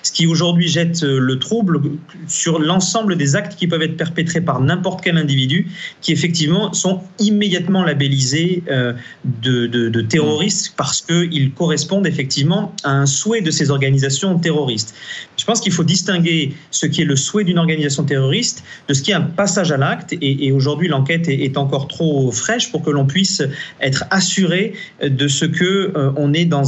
ce 0.04 0.12
qui 0.12 0.28
aujourd'hui 0.28 0.68
jette 0.68 1.02
le 1.04 1.40
trouble 1.40 1.82
sur 2.28 2.60
l'ensemble 2.60 3.16
des 3.16 3.36
actes 3.36 3.58
qui 3.58 3.68
peuvent 3.68 3.82
être 3.82 3.98
perpétrés 3.98 4.42
par 4.42 4.62
n'importe 4.62 5.02
quel 5.04 5.18
individu, 5.18 5.68
qui, 6.02 6.12
effectivement, 6.12 6.74
sont 6.74 7.02
immédiatement 7.20 7.84
labellisés 7.84 8.64
euh, 8.70 8.94
de, 9.24 9.68
de, 9.68 10.02
terroristes 10.02 10.74
parce 10.78 11.02
qu'ils 11.02 11.52
correspondent 11.52 12.08
effectivement 12.08 12.74
à 12.84 12.92
un 12.92 13.06
souhait 13.06 13.42
de 13.42 13.52
ces 13.52 13.72
organisations 13.72 14.38
terroristes. 14.40 14.94
Je 15.38 15.46
pense 15.46 15.60
qu'il 15.60 15.72
faut 15.72 15.84
distinguer 15.84 16.54
ce 16.72 16.86
qui 16.86 17.02
est 17.02 17.06
le 17.06 17.16
souhait 17.16 17.44
d'une 17.44 17.58
organisation 17.58 18.04
terroriste 18.04 18.64
de 18.88 18.94
ce 18.94 19.02
qui 19.02 19.12
est 19.12 19.16
un 19.16 19.22
passage 19.22 19.72
à 19.72 19.78
l'acte. 19.78 20.16
Et, 20.22 20.52
aujourd'hui, 20.52 20.88
l'enquête 20.88 21.28
est, 21.28 21.58
encore 21.58 21.88
trop 21.88 22.32
fraîche 22.32 22.72
pour 22.72 22.84
que 22.84 22.92
l'on 22.92 23.06
puisse 23.06 23.42
être 23.82 24.06
assuré 24.12 24.74
de 25.02 25.28
ce 25.28 25.46
que 25.46 25.92
euh, 25.96 26.12
on 26.16 26.34
est 26.34 26.46
dans 26.46 26.64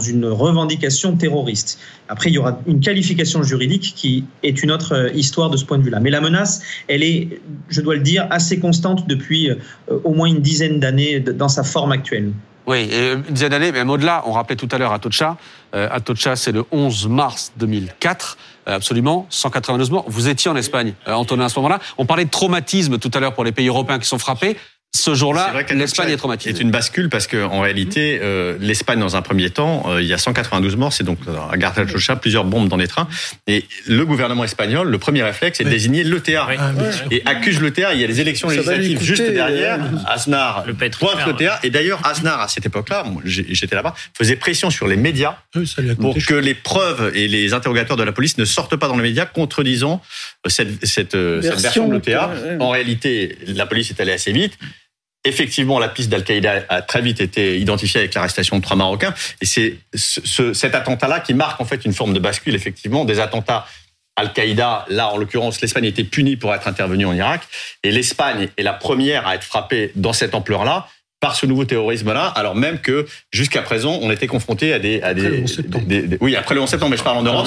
une 0.00 0.26
revendication 0.26 1.16
terroriste. 1.16 1.53
Après, 2.08 2.30
il 2.30 2.34
y 2.34 2.38
aura 2.38 2.60
une 2.66 2.80
qualification 2.80 3.42
juridique 3.42 3.94
qui 3.96 4.24
est 4.42 4.62
une 4.62 4.70
autre 4.70 4.94
euh, 4.94 5.10
histoire 5.12 5.50
de 5.50 5.56
ce 5.56 5.64
point 5.64 5.78
de 5.78 5.82
vue-là. 5.82 6.00
Mais 6.00 6.10
la 6.10 6.20
menace, 6.20 6.62
elle 6.88 7.02
est, 7.02 7.40
je 7.68 7.80
dois 7.80 7.94
le 7.94 8.02
dire, 8.02 8.26
assez 8.30 8.58
constante 8.60 9.06
depuis 9.08 9.50
au 9.88 10.14
moins 10.14 10.28
une 10.28 10.40
dizaine 10.40 10.80
d'années 10.80 11.20
dans 11.20 11.48
sa 11.48 11.62
forme 11.62 11.92
actuelle. 11.92 12.32
Oui, 12.66 12.88
une 12.90 13.34
dizaine 13.34 13.50
d'années, 13.50 13.72
même 13.72 13.90
au-delà, 13.90 14.22
on 14.26 14.32
rappelait 14.32 14.56
tout 14.56 14.68
à 14.72 14.78
l'heure 14.78 14.92
Atocha. 14.92 15.36
Euh, 15.74 15.88
Atocha, 15.90 16.34
c'est 16.34 16.52
le 16.52 16.64
11 16.72 17.08
mars 17.08 17.52
2004, 17.56 18.38
euh, 18.68 18.76
absolument, 18.76 19.26
192 19.28 19.90
morts. 19.90 20.04
Vous 20.08 20.28
étiez 20.28 20.50
en 20.50 20.56
Espagne, 20.56 20.94
euh, 21.06 21.12
Antonin, 21.12 21.44
à 21.44 21.48
ce 21.50 21.58
moment-là. 21.58 21.78
On 21.98 22.06
parlait 22.06 22.24
de 22.24 22.30
traumatisme 22.30 22.98
tout 22.98 23.10
à 23.12 23.20
l'heure 23.20 23.34
pour 23.34 23.44
les 23.44 23.52
pays 23.52 23.68
européens 23.68 23.98
qui 23.98 24.08
sont 24.08 24.18
frappés. 24.18 24.56
Ce 24.96 25.12
jour-là, 25.12 25.52
l'Espagne 25.72 26.10
est 26.10 26.16
traumatisée. 26.16 26.54
C'est 26.54 26.62
une 26.62 26.70
bascule 26.70 27.08
parce 27.08 27.26
que 27.26 27.44
en 27.44 27.60
réalité, 27.60 28.20
euh, 28.22 28.56
l'Espagne, 28.60 29.00
dans 29.00 29.16
un 29.16 29.22
premier 29.22 29.50
temps, 29.50 29.82
euh, 29.88 30.00
il 30.00 30.06
y 30.06 30.12
a 30.12 30.18
192 30.18 30.76
morts, 30.76 30.92
c'est 30.92 31.02
donc 31.02 31.18
à 31.50 31.56
Gartachocha, 31.56 32.14
plusieurs 32.14 32.44
bombes 32.44 32.68
dans 32.68 32.76
les 32.76 32.86
trains. 32.86 33.08
Et 33.48 33.64
le 33.88 34.06
gouvernement 34.06 34.44
espagnol, 34.44 34.88
le 34.88 34.98
premier 34.98 35.24
réflexe, 35.24 35.58
c'est 35.58 35.64
de 35.64 35.68
désigner 35.68 36.04
l'ETA. 36.04 36.46
Ah, 36.56 36.70
et 37.10 37.22
accuse 37.24 37.60
l'ETA. 37.60 37.92
Il 37.94 38.00
y 38.00 38.04
a 38.04 38.06
les 38.06 38.20
élections 38.20 38.48
législatives 38.48 39.02
juste 39.02 39.28
derrière. 39.28 39.80
Aznar 40.06 40.64
le 40.64 40.74
pointe 40.74 41.26
l'ETA. 41.26 41.58
Et 41.64 41.70
d'ailleurs, 41.70 42.00
Aznar, 42.06 42.40
à 42.40 42.46
cette 42.46 42.66
époque-là, 42.66 43.04
j'étais 43.24 43.74
là-bas, 43.74 43.94
faisait 44.16 44.36
pression 44.36 44.70
sur 44.70 44.86
les 44.86 44.96
médias 44.96 45.38
pour 46.00 46.14
que 46.14 46.34
les 46.34 46.54
preuves 46.54 47.10
et 47.16 47.26
les 47.26 47.52
interrogatoires 47.52 47.96
de 47.96 48.04
la 48.04 48.12
police 48.12 48.38
ne 48.38 48.44
sortent 48.44 48.76
pas 48.76 48.86
dans 48.86 48.96
les 48.96 49.02
médias 49.02 49.26
contredisant 49.26 50.00
cette, 50.46 50.86
cette, 50.86 51.16
cette 51.42 51.60
version 51.60 51.88
de 51.88 51.94
l'ETA. 51.94 52.30
En 52.60 52.70
réalité, 52.70 53.36
la 53.48 53.66
police 53.66 53.90
est 53.90 54.00
allée 54.00 54.12
assez 54.12 54.30
vite. 54.30 54.56
Effectivement, 55.26 55.78
la 55.78 55.88
piste 55.88 56.10
d'Al-Qaïda 56.10 56.64
a 56.68 56.82
très 56.82 57.00
vite 57.00 57.20
été 57.20 57.58
identifiée 57.58 58.00
avec 58.00 58.14
l'arrestation 58.14 58.58
de 58.58 58.62
trois 58.62 58.76
Marocains. 58.76 59.14
Et 59.40 59.46
c'est 59.46 59.78
ce, 59.94 60.52
cet 60.52 60.74
attentat-là 60.74 61.20
qui 61.20 61.32
marque 61.32 61.60
en 61.60 61.64
fait 61.64 61.84
une 61.84 61.94
forme 61.94 62.12
de 62.12 62.18
bascule, 62.18 62.54
effectivement, 62.54 63.04
des 63.06 63.20
attentats 63.20 63.66
Al-Qaïda, 64.16 64.86
là 64.88 65.08
en 65.08 65.16
l'occurrence, 65.16 65.60
l'Espagne 65.60 65.86
était 65.86 66.04
punie 66.04 66.36
pour 66.36 66.54
être 66.54 66.68
intervenue 66.68 67.06
en 67.06 67.12
Irak, 67.12 67.42
et 67.82 67.90
l'Espagne 67.90 68.48
est 68.56 68.62
la 68.62 68.72
première 68.72 69.26
à 69.26 69.34
être 69.34 69.44
frappée 69.44 69.92
dans 69.96 70.12
cette 70.12 70.34
ampleur-là, 70.34 70.88
par 71.24 71.36
ce 71.36 71.46
nouveau 71.46 71.64
terrorisme-là, 71.64 72.26
alors 72.36 72.54
même 72.54 72.78
que 72.80 73.06
jusqu'à 73.32 73.62
présent, 73.62 73.98
on 74.02 74.10
était 74.10 74.26
confronté 74.26 74.74
à 74.74 74.78
des, 74.78 75.00
à 75.00 75.14
des, 75.14 75.42
oui, 76.20 76.36
après 76.36 76.54
le 76.54 76.60
11 76.60 76.68
septembre, 76.68 76.90
mais 76.90 76.98
je 76.98 77.02
parle 77.02 77.16
en 77.16 77.22
Europe. 77.22 77.46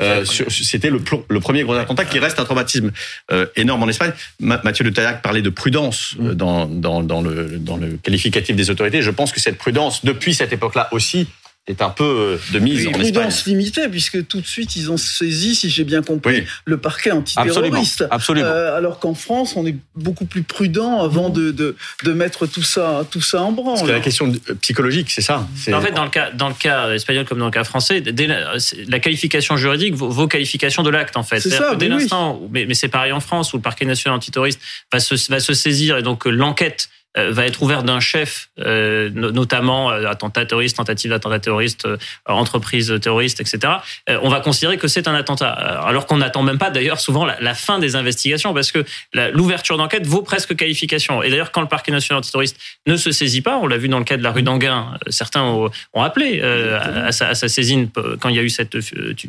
Euh, 0.00 0.24
C'était 0.24 0.88
le, 0.88 1.00
le, 1.28 1.40
premier 1.40 1.64
gros 1.64 1.74
attentat 1.74 2.04
qui 2.04 2.20
reste 2.20 2.38
un 2.38 2.44
traumatisme 2.44 2.92
euh, 3.32 3.46
énorme 3.56 3.82
en 3.82 3.88
Espagne. 3.88 4.12
Mathieu 4.38 4.84
Le 4.84 4.92
Tayac 4.92 5.20
parlait 5.20 5.42
de 5.42 5.50
prudence 5.50 6.14
euh, 6.22 6.34
dans, 6.34 6.66
dans, 6.66 7.02
dans, 7.02 7.20
le, 7.20 7.58
dans 7.58 7.76
le 7.76 7.98
qualificatif 8.00 8.54
des 8.54 8.70
autorités. 8.70 9.02
Je 9.02 9.10
pense 9.10 9.32
que 9.32 9.40
cette 9.40 9.58
prudence, 9.58 10.04
depuis 10.04 10.32
cette 10.32 10.52
époque-là 10.52 10.86
aussi, 10.92 11.26
est 11.68 11.82
un 11.82 11.90
peu 11.90 12.04
euh, 12.04 12.38
de 12.52 12.58
mise 12.58 12.86
en 12.86 12.92
prudence 12.92 13.46
limitée, 13.46 13.88
puisque 13.88 14.26
tout 14.26 14.40
de 14.40 14.46
suite, 14.46 14.76
ils 14.76 14.90
ont 14.90 14.96
saisi, 14.96 15.54
si 15.54 15.70
j'ai 15.70 15.84
bien 15.84 16.02
compris, 16.02 16.44
le 16.64 16.78
parquet 16.78 17.10
antiterroriste. 17.10 18.06
Absolument. 18.10 18.46
Euh, 18.46 18.76
alors 18.76 18.98
qu'en 18.98 19.14
France, 19.14 19.54
on 19.56 19.66
est 19.66 19.76
beaucoup 19.94 20.24
plus 20.24 20.42
prudent 20.42 21.02
avant 21.02 21.28
de, 21.28 21.50
de, 21.50 21.76
de, 22.04 22.12
mettre 22.12 22.46
tout 22.46 22.62
ça, 22.62 23.06
tout 23.10 23.20
ça 23.20 23.42
en 23.42 23.52
branle. 23.52 23.78
C'est 23.78 23.92
la 23.92 24.00
question 24.00 24.32
euh, 24.32 24.54
psychologique, 24.54 25.10
c'est 25.10 25.22
ça. 25.22 25.46
En 25.72 25.80
fait, 25.80 25.92
dans 25.92 26.04
le, 26.04 26.10
cas, 26.10 26.30
dans 26.30 26.48
le 26.48 26.54
cas 26.54 26.92
espagnol 26.92 27.24
comme 27.24 27.38
dans 27.38 27.46
le 27.46 27.50
cas 27.50 27.64
français, 27.64 28.00
dès 28.00 28.26
la, 28.26 28.98
qualification 29.00 29.56
juridique 29.56 29.94
vos 29.94 30.26
qualifications 30.26 30.82
de 30.82 30.90
l'acte, 30.90 31.16
en 31.16 31.22
fait. 31.22 31.40
C'est 31.40 31.50
ça, 31.50 31.74
dès 31.74 31.88
l'instant, 31.88 32.40
mais, 32.50 32.66
mais 32.66 32.74
c'est 32.74 32.88
pareil 32.88 33.12
en 33.12 33.20
France, 33.20 33.52
où 33.52 33.56
le 33.56 33.62
parquet 33.62 33.84
national 33.84 34.16
antiterroriste 34.16 34.60
va 34.92 35.00
se, 35.00 35.14
va 35.30 35.40
se 35.40 35.54
saisir 35.54 35.98
et 35.98 36.02
donc 36.02 36.24
l'enquête 36.26 36.88
va 37.30 37.46
être 37.46 37.62
ouverte 37.62 37.84
d'un 37.84 38.00
chef, 38.00 38.48
euh, 38.60 39.10
notamment 39.10 39.90
euh, 39.90 40.06
attentat 40.06 40.46
terroriste, 40.46 40.76
tentative 40.76 41.10
d'attentat 41.10 41.38
terroriste, 41.38 41.86
entreprise 42.26 42.94
terroriste, 43.00 43.40
etc. 43.40 43.74
on 44.22 44.28
va 44.28 44.40
considérer 44.40 44.78
que 44.78 44.88
c'est 44.88 45.08
un 45.08 45.14
attentat, 45.14 45.48
alors 45.48 46.06
qu'on 46.06 46.18
n'attend 46.18 46.42
même 46.42 46.58
pas 46.58 46.70
d'ailleurs 46.70 47.00
souvent 47.00 47.26
la, 47.26 47.54
fin 47.54 47.78
des 47.78 47.96
investigations, 47.96 48.54
parce 48.54 48.72
que 48.72 48.84
l'ouverture 49.32 49.76
d'enquête 49.76 50.06
vaut 50.06 50.22
presque 50.22 50.54
qualification. 50.56 51.22
Et 51.22 51.30
d'ailleurs, 51.30 51.52
quand 51.52 51.60
le 51.60 51.68
parquet 51.68 51.92
national 51.92 52.18
antiterroriste 52.18 52.58
ne 52.86 52.96
se 52.96 53.10
saisit 53.10 53.42
pas, 53.42 53.58
on 53.58 53.66
l'a 53.66 53.78
vu 53.78 53.88
dans 53.88 53.98
le 53.98 54.04
cas 54.04 54.16
de 54.16 54.22
la 54.22 54.32
rue 54.32 54.42
d'Anguin, 54.42 54.98
certains 55.08 55.42
ont, 55.42 55.70
appelé 56.02 56.40
à, 56.40 57.12
sa, 57.12 57.34
saisine 57.34 57.90
quand 58.20 58.28
il 58.28 58.36
y 58.36 58.38
a 58.38 58.42
eu 58.42 58.50
cette 58.50 58.76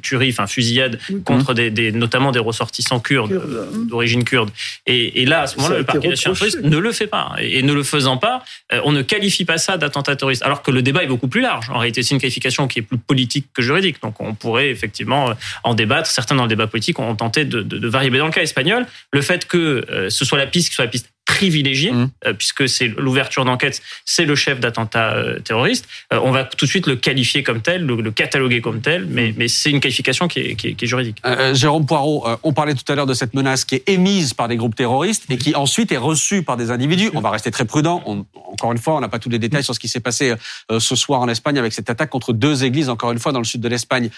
tuerie, 0.02 0.30
enfin 0.30 0.48
fusillade 0.48 1.00
contre 1.26 1.54
des, 1.54 1.92
notamment 1.92 2.32
des 2.32 2.40
ressortissants 2.40 3.00
kurdes 3.00 3.42
d'origine 3.88 4.24
kurde. 4.24 4.50
Et, 4.86 5.26
là, 5.26 5.42
à 5.42 5.48
ce 5.48 5.58
moment-là, 5.58 5.80
le 5.80 5.84
parquet 5.84 6.10
national 6.10 6.34
antiterroriste 6.34 6.64
ne 6.64 6.78
le 6.78 6.92
fait 6.92 7.08
pas 7.08 7.36
et 7.40 7.62
ne 7.62 7.74
le 7.74 7.79
faisant 7.84 8.18
pas, 8.18 8.44
euh, 8.74 8.82
on 8.86 8.92
ne 8.92 9.02
qualifie 9.02 9.46
pas 9.46 9.58
ça 9.58 9.78
d'attentat 9.78 10.16
terroriste. 10.16 10.44
Alors 10.44 10.62
que 10.62 10.72
le 10.72 10.82
débat 10.82 11.04
est 11.04 11.08
beaucoup 11.08 11.28
plus 11.28 11.42
large. 11.42 11.70
En 11.70 11.80
réalité, 11.80 12.04
c'est 12.04 12.14
une 12.14 12.22
qualification 12.22 12.68
qui 12.68 12.80
est 12.80 12.82
plus 12.84 12.98
politique 12.98 13.48
que 13.54 13.62
juridique. 13.62 14.02
Donc 14.02 14.20
on 14.20 14.34
pourrait 14.34 14.70
effectivement 14.70 15.30
euh, 15.30 15.34
en 15.64 15.74
débattre. 15.74 16.10
Certains 16.10 16.36
dans 16.36 16.44
le 16.44 16.50
débat 16.50 16.68
politique 16.68 17.00
ont 17.00 17.16
tenté 17.16 17.46
de, 17.46 17.62
de, 17.62 17.78
de 17.78 17.88
varier. 17.88 18.10
Mais 18.10 18.20
dans 18.20 18.26
le 18.26 18.32
cas 18.32 18.42
espagnol, 18.42 18.86
le 19.12 19.22
fait 19.22 19.46
que 19.46 19.86
euh, 19.90 20.10
ce 20.10 20.26
soit 20.26 20.38
la 20.38 20.48
piste 20.48 20.70
qui 20.70 20.76
soit 20.76 20.86
la 20.86 20.92
piste 20.92 21.10
privilégié, 21.40 21.94
mmh. 21.94 22.10
euh, 22.26 22.34
puisque 22.34 22.68
c'est 22.68 22.90
l'ouverture 22.90 23.46
d'enquête, 23.46 23.82
c'est 24.04 24.26
le 24.26 24.36
chef 24.36 24.60
d'attentat 24.60 25.14
euh, 25.14 25.40
terroriste. 25.40 25.88
Euh, 26.12 26.20
on 26.22 26.32
va 26.32 26.44
tout 26.44 26.66
de 26.66 26.70
suite 26.70 26.86
le 26.86 26.98
qualifier 26.98 27.44
comme 27.44 27.62
tel, 27.62 27.86
le, 27.86 28.12
cataloguer 28.12 28.60
comme 28.60 28.82
tel, 28.82 29.06
mais, 29.06 29.30
mmh. 29.30 29.34
mais 29.38 29.48
c'est 29.48 29.70
une 29.70 29.80
qualification 29.80 30.28
qui 30.28 30.40
est, 30.42 30.56
qui 30.56 30.76
est, 30.78 30.86
juridique. 30.86 31.22
Jérôme 31.54 31.86
Poirot, 31.86 32.28
on 32.44 32.52
parlait 32.52 32.74
tout 32.74 32.92
à 32.92 32.96
l'heure 32.96 33.06
de 33.06 33.14
cette 33.14 33.34
menace 33.34 33.64
qui 33.64 33.76
est 33.76 33.88
émise 33.88 34.34
par 34.34 34.50
des 34.50 34.58
groupes 34.58 34.76
terroristes 34.76 35.24
et 35.30 35.38
qui 35.38 35.56
ensuite 35.56 35.94
est 35.94 35.98
reçue 35.98 36.44
par 36.44 36.58
des 36.58 36.72
individus. 36.72 37.10
On 37.14 37.22
va 37.22 37.30
rester 37.30 37.52
très 37.52 37.64
prudent. 37.66 38.04
encore 38.52 38.74
une 38.74 38.78
fois, 38.78 38.98
on 38.98 39.00
n'a 39.00 39.08
pas 39.08 39.20
tous 39.20 39.30
les 39.30 39.40
détails 39.40 39.64
sur 39.64 39.74
ce 39.74 39.80
qui 39.80 39.88
s'est 39.88 40.02
passé 40.02 40.34
ce 40.70 40.96
soir 40.96 41.22
en 41.22 41.30
Espagne 41.30 41.58
avec 41.58 41.72
cette 41.72 41.90
attaque 41.90 42.10
contre 42.10 42.34
deux 42.34 42.66
églises, 42.66 42.90
encore 42.90 43.14
une 43.14 43.20
fois, 43.20 43.32
dans 43.32 43.40
le 43.40 43.46
sud 43.46 43.62
de 43.62 43.70
l'Espagne. 43.70 44.10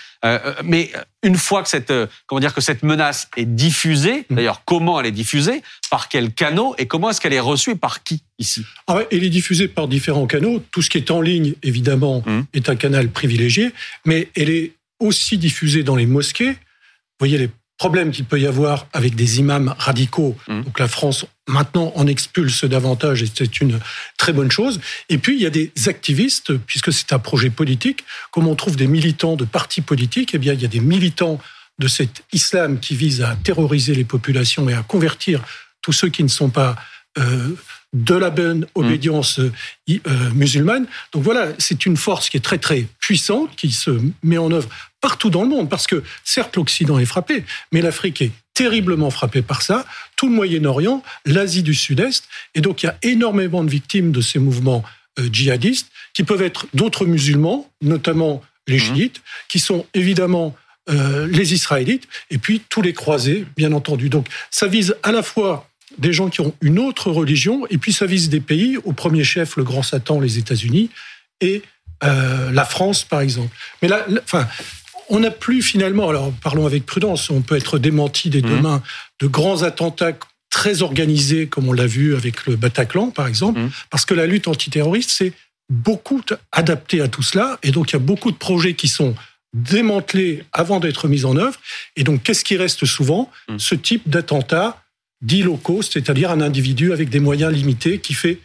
mais 0.64 0.92
une 1.24 1.36
fois 1.36 1.64
que 1.64 1.70
cette, 1.70 1.94
comment 2.26 2.40
dire, 2.40 2.54
que 2.54 2.62
cette 2.62 2.84
menace 2.84 3.30
est 3.38 3.46
diffusée, 3.46 4.26
mmh. 4.30 4.36
d'ailleurs, 4.36 4.64
comment 4.66 5.00
elle 5.00 5.08
est 5.08 5.12
diffusée, 5.12 5.62
par 5.90 6.10
quel 6.10 6.34
canot 6.34 6.76
et 6.78 6.88
comment 6.88 7.10
est-ce 7.10 7.22
qu'elle 7.22 7.34
est 7.34 7.40
reçue 7.40 7.76
par 7.76 8.04
qui 8.04 8.24
ici? 8.40 8.66
Ah 8.88 9.00
Elle 9.12 9.24
est 9.24 9.30
diffusée 9.30 9.68
par 9.68 9.88
différents 9.88 10.28
canaux. 10.28 10.64
Tout 10.72 10.82
ce 10.82 10.90
qui 10.90 10.98
est 10.98 11.12
en 11.12 11.22
ligne, 11.22 11.54
évidemment, 11.64 12.24
mmh. 12.26 12.42
est 12.54 12.70
un 12.70 12.76
canal 12.76 13.10
privilégié, 13.10 13.72
mais 14.06 14.30
elle 14.36 14.50
est 14.50 14.74
aussi 15.00 15.38
diffusée 15.38 15.84
dans 15.84 15.96
les 15.96 16.06
mosquées. 16.06 16.52
Vous 16.52 17.28
voyez 17.28 17.38
les 17.38 17.50
problèmes 17.82 18.12
qu'il 18.12 18.26
peut 18.26 18.40
y 18.40 18.46
avoir 18.46 18.86
avec 18.94 19.16
des 19.16 19.40
imams 19.40 19.74
radicaux. 19.76 20.38
Mmh. 20.48 20.62
Donc 20.66 20.80
la 20.80 20.88
France 20.88 21.26
maintenant 21.48 21.92
en 21.96 22.06
expulse 22.06 22.64
davantage 22.64 23.24
et 23.24 23.28
c'est 23.34 23.60
une 23.60 23.80
très 24.20 24.34
bonne 24.34 24.52
chose. 24.52 24.80
Et 25.10 25.18
puis 25.18 25.34
il 25.36 25.42
y 25.42 25.48
a 25.48 25.50
des 25.50 25.72
activistes, 25.88 26.56
puisque 26.58 26.94
c'est 26.94 27.12
un 27.12 27.18
projet 27.18 27.50
politique, 27.50 28.04
comme 28.30 28.46
on 28.46 28.54
trouve 28.54 28.76
des 28.76 28.86
militants 28.86 29.36
de 29.36 29.46
partis 29.46 29.82
politiques, 29.82 30.36
eh 30.36 30.38
bien 30.38 30.54
il 30.54 30.62
y 30.62 30.66
a 30.66 30.68
des 30.68 30.80
militants 30.80 31.40
de 31.80 31.88
cet 31.88 32.24
islam 32.32 32.80
qui 32.80 32.96
vise 32.96 33.24
à 33.24 33.36
terroriser 33.44 33.96
les 33.96 34.06
populations 34.06 34.70
et 34.70 34.76
à 34.76 34.84
convertir 34.84 35.42
tous 35.82 35.92
ceux 35.92 36.10
qui 36.10 36.24
ne 36.24 36.30
sont 36.30 36.52
pas 36.52 36.76
euh, 37.18 37.56
de 37.94 38.16
la 38.16 38.30
bonne 38.30 38.66
obédience 38.76 39.40
euh, 39.40 39.52
euh, 39.90 40.30
musulmane. 40.34 40.88
Donc 41.14 41.24
voilà, 41.24 41.50
c'est 41.58 41.86
une 41.86 41.98
force 41.98 42.30
qui 42.30 42.38
est 42.38 42.42
très 42.42 42.58
très 42.58 42.88
puissante, 43.00 43.56
qui 43.56 43.72
se 43.72 43.92
met 44.24 44.38
en 44.38 44.52
œuvre 44.52 44.70
partout 45.02 45.30
dans 45.30 45.44
le 45.44 45.50
monde, 45.50 45.70
parce 45.70 45.88
que 45.88 46.04
certes 46.24 46.56
l'Occident 46.56 47.00
est 47.00 47.06
frappé, 47.06 47.44
mais 47.72 47.82
l'Afrique 47.82 48.22
est 48.22 48.32
terriblement 48.54 49.10
frappée 49.10 49.42
par 49.42 49.62
ça, 49.62 49.86
tout 50.16 50.28
le 50.28 50.36
Moyen-Orient, 50.36 51.04
l'Asie 51.26 51.64
du 51.64 51.74
Sud-Est, 51.74 52.28
et 52.56 52.62
donc 52.62 52.84
il 52.84 52.86
y 52.86 52.90
a 52.90 52.98
énormément 53.02 53.64
de 53.64 53.70
victimes 53.70 54.12
de 54.12 54.22
ces 54.22 54.40
mouvements 54.40 54.84
djihadistes, 55.20 55.90
qui 56.14 56.24
peuvent 56.24 56.42
être 56.42 56.68
d'autres 56.74 57.06
musulmans, 57.06 57.70
notamment 57.82 58.42
les 58.68 58.78
mmh. 58.78 58.80
chiites, 58.80 59.22
qui 59.50 59.60
sont 59.60 59.86
évidemment 59.94 60.56
les 60.88 61.54
Israélites, 61.54 62.08
et 62.32 62.38
puis 62.38 62.62
tous 62.70 62.82
les 62.82 62.94
croisés, 62.94 63.46
bien 63.56 63.72
entendu. 63.72 64.10
Donc 64.10 64.28
ça 64.50 64.68
vise 64.68 64.96
à 65.04 65.12
la 65.12 65.24
fois 65.24 65.71
des 65.98 66.14
gens 66.14 66.30
qui 66.30 66.42
ont 66.42 66.54
une 66.62 66.80
autre 66.80 67.12
religion, 67.12 67.66
et 67.70 67.78
puis 67.78 67.94
ça 67.94 68.06
vise 68.06 68.30
des 68.30 68.40
pays, 68.40 68.78
au 68.84 68.94
premier 68.94 69.24
chef 69.24 69.56
le 69.56 69.64
grand 69.64 69.84
Satan, 69.84 70.20
les 70.20 70.38
États-Unis, 70.38 70.90
et 71.42 71.62
euh, 72.04 72.52
la 72.52 72.66
France, 72.66 73.04
par 73.04 73.22
exemple. 73.22 73.56
Mais 73.82 73.88
là, 73.88 74.06
enfin, 74.24 74.48
on 75.10 75.20
n'a 75.20 75.32
plus 75.32 75.62
finalement, 75.62 76.10
alors 76.10 76.32
parlons 76.42 76.66
avec 76.66 76.86
prudence, 76.86 77.30
on 77.30 77.42
peut 77.42 77.56
être 77.56 77.78
démenti 77.78 78.30
des 78.30 78.42
deux 78.42 78.58
mmh. 78.58 78.62
mains 78.62 78.84
de 79.20 79.28
grands 79.28 79.64
attentats 79.64 80.14
très 80.50 80.82
organisés, 80.82 81.48
comme 81.48 81.68
on 81.68 81.74
l'a 81.74 81.88
vu 81.88 82.16
avec 82.16 82.46
le 82.46 82.56
Bataclan, 82.56 83.12
par 83.12 83.28
exemple, 83.28 83.60
mmh. 83.60 83.72
parce 83.90 84.06
que 84.06 84.14
la 84.14 84.26
lutte 84.26 84.48
antiterroriste, 84.48 85.12
c'est 85.12 85.34
beaucoup 85.70 86.22
adapté 86.52 87.02
à 87.02 87.08
tout 87.08 87.24
cela, 87.24 87.60
et 87.64 87.72
donc 87.72 87.92
il 87.92 87.94
y 87.94 87.96
a 87.98 88.00
beaucoup 88.00 88.32
de 88.32 88.38
projets 88.38 88.74
qui 88.74 88.88
sont 88.88 89.16
démantelés 89.54 90.44
avant 90.54 90.80
d'être 90.80 91.08
mis 91.08 91.26
en 91.26 91.36
œuvre. 91.36 91.60
Et 91.96 92.04
donc, 92.04 92.24
qu'est-ce 92.24 92.44
qui 92.44 92.56
reste 92.56 92.86
souvent? 92.86 93.30
Mmh. 93.50 93.60
Ce 93.60 93.76
type 93.76 94.10
d'attentat 94.10 94.81
dit 95.22 95.44
low 95.44 95.58
cost, 95.58 95.94
c'est-à-dire 95.94 96.32
un 96.32 96.42
individu 96.42 96.94
avec 96.94 97.10
des 97.10 97.20
moyens 97.20 97.54
limités 97.54 98.00
qui 98.00 98.14
fait 98.14 98.40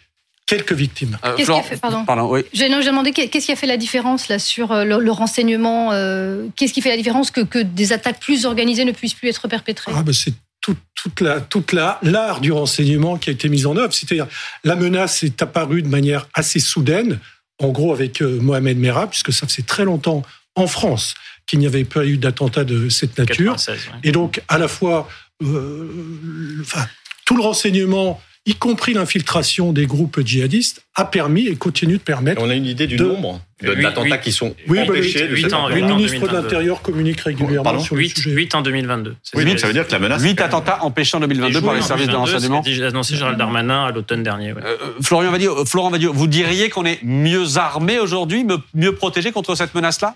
quelques 0.46 0.72
victimes. 0.72 1.18
Euh, 1.24 1.34
qu'est-ce 1.36 1.50
qui 1.50 1.58
a 1.58 1.62
fait, 1.62 1.80
pardon, 1.80 2.04
oui. 2.30 2.44
J'ai 2.52 2.68
demandé 2.68 3.12
qu'est-ce 3.12 3.46
qui 3.46 3.52
a 3.52 3.56
fait 3.56 3.66
la 3.66 3.76
différence 3.76 4.28
là 4.28 4.38
sur 4.38 4.72
euh, 4.72 4.84
le, 4.84 5.10
renseignement 5.10 5.92
euh, 5.92 6.46
Qu'est-ce 6.56 6.72
qui 6.72 6.80
fait 6.80 6.88
la 6.88 6.96
différence 6.96 7.30
que, 7.30 7.40
que 7.40 7.58
des 7.58 7.92
attaques 7.92 8.20
plus 8.20 8.46
organisées 8.46 8.84
ne 8.84 8.92
puissent 8.92 9.14
plus 9.14 9.28
être 9.28 9.48
perpétrées? 9.48 9.92
Ah, 9.94 10.02
ben 10.02 10.12
C'est 10.12 10.34
toute, 10.60 10.78
toute 10.94 11.20
la 11.20 11.40
toute 11.40 11.72
la 11.72 11.98
l'art 12.02 12.40
du 12.40 12.52
renseignement 12.52 13.18
qui 13.18 13.30
a 13.30 13.32
été 13.32 13.48
mis 13.48 13.66
en 13.66 13.76
œuvre. 13.76 13.92
C'est-à-dire 13.92 14.26
la 14.64 14.76
menace 14.76 15.22
est 15.22 15.42
apparue 15.42 15.82
de 15.82 15.88
manière 15.88 16.28
assez 16.34 16.60
soudaine, 16.60 17.18
en 17.58 17.68
gros 17.68 17.92
avec 17.92 18.20
Mohamed 18.20 18.78
Merah, 18.78 19.08
puisque 19.08 19.32
ça 19.32 19.46
faisait 19.46 19.62
très 19.62 19.84
longtemps 19.84 20.22
en 20.54 20.66
France 20.66 21.14
qu'il 21.46 21.60
n'y 21.60 21.66
avait 21.66 21.84
pas 21.84 22.04
eu 22.04 22.16
d'attentat 22.16 22.64
de 22.64 22.88
cette 22.88 23.16
nature. 23.18 23.56
Et 24.02 24.10
donc 24.10 24.42
à 24.48 24.58
la 24.58 24.66
fois 24.66 25.08
euh, 25.42 26.60
enfin, 26.62 26.86
tout 27.24 27.36
le 27.36 27.42
renseignement 27.42 28.20
y 28.46 28.54
compris 28.54 28.94
l'infiltration 28.94 29.72
des 29.72 29.86
groupes 29.86 30.20
djihadistes, 30.24 30.82
a 30.94 31.04
permis 31.04 31.48
et 31.48 31.56
continue 31.56 31.98
de 31.98 32.02
permettre. 32.02 32.40
on 32.40 32.48
a 32.48 32.54
une 32.54 32.64
idée 32.64 32.86
du 32.86 32.96
nombre 32.96 33.40
d'attentats 33.60 34.18
qui 34.18 34.30
sont 34.30 34.54
oui, 34.68 34.80
empêchés. 34.80 35.26
8 35.28 35.52
ans, 35.52 35.68
le 35.68 35.80
ministre 35.80 36.28
de 36.28 36.32
l'Intérieur 36.32 36.80
communique 36.80 37.20
régulièrement 37.20 37.80
sur 37.80 37.96
8, 37.96 38.16
le 38.16 38.22
sujet. 38.22 38.30
8 38.30 38.54
en 38.54 38.62
2022. 38.62 39.16
Oui, 39.34 39.44
donc 39.44 39.58
ça 39.58 39.66
veut 39.66 39.72
dire 39.72 39.86
que 39.86 39.92
la 39.92 39.98
menace. 39.98 40.22
8 40.22 40.40
attentats 40.40 40.84
empêchés 40.84 41.16
en 41.16 41.20
2022 41.20 41.60
par 41.60 41.74
les 41.74 41.82
services 41.82 42.06
de 42.06 42.14
renseignement. 42.14 42.62
Annoncé 42.86 43.16
Gérald 43.16 43.36
Darmanin 43.36 43.86
à 43.86 43.90
l'automne 43.90 44.22
dernier. 44.22 44.52
Ouais. 44.52 44.62
Euh, 44.64 44.76
Florian 45.02 45.32
Florent 45.66 45.90
vous 45.90 46.26
diriez 46.28 46.70
qu'on 46.70 46.84
est 46.84 47.00
mieux 47.02 47.56
armé 47.56 47.98
aujourd'hui, 47.98 48.46
mieux 48.74 48.94
protégé 48.94 49.32
contre 49.32 49.56
cette 49.56 49.74
menace-là? 49.74 50.14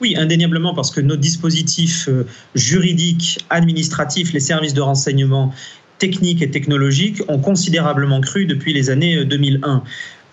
Oui, 0.00 0.16
indéniablement, 0.16 0.74
parce 0.74 0.90
que 0.90 1.00
nos 1.00 1.16
dispositifs 1.16 2.08
euh, 2.08 2.26
juridiques, 2.54 3.38
administratifs, 3.50 4.32
les 4.32 4.40
services 4.40 4.74
de 4.74 4.80
renseignement 4.80 5.54
techniques 5.98 6.42
et 6.42 6.50
technologiques 6.50 7.22
ont 7.28 7.38
considérablement 7.38 8.20
cru 8.20 8.44
depuis 8.44 8.72
les 8.74 8.90
années 8.90 9.24
2001. 9.24 9.82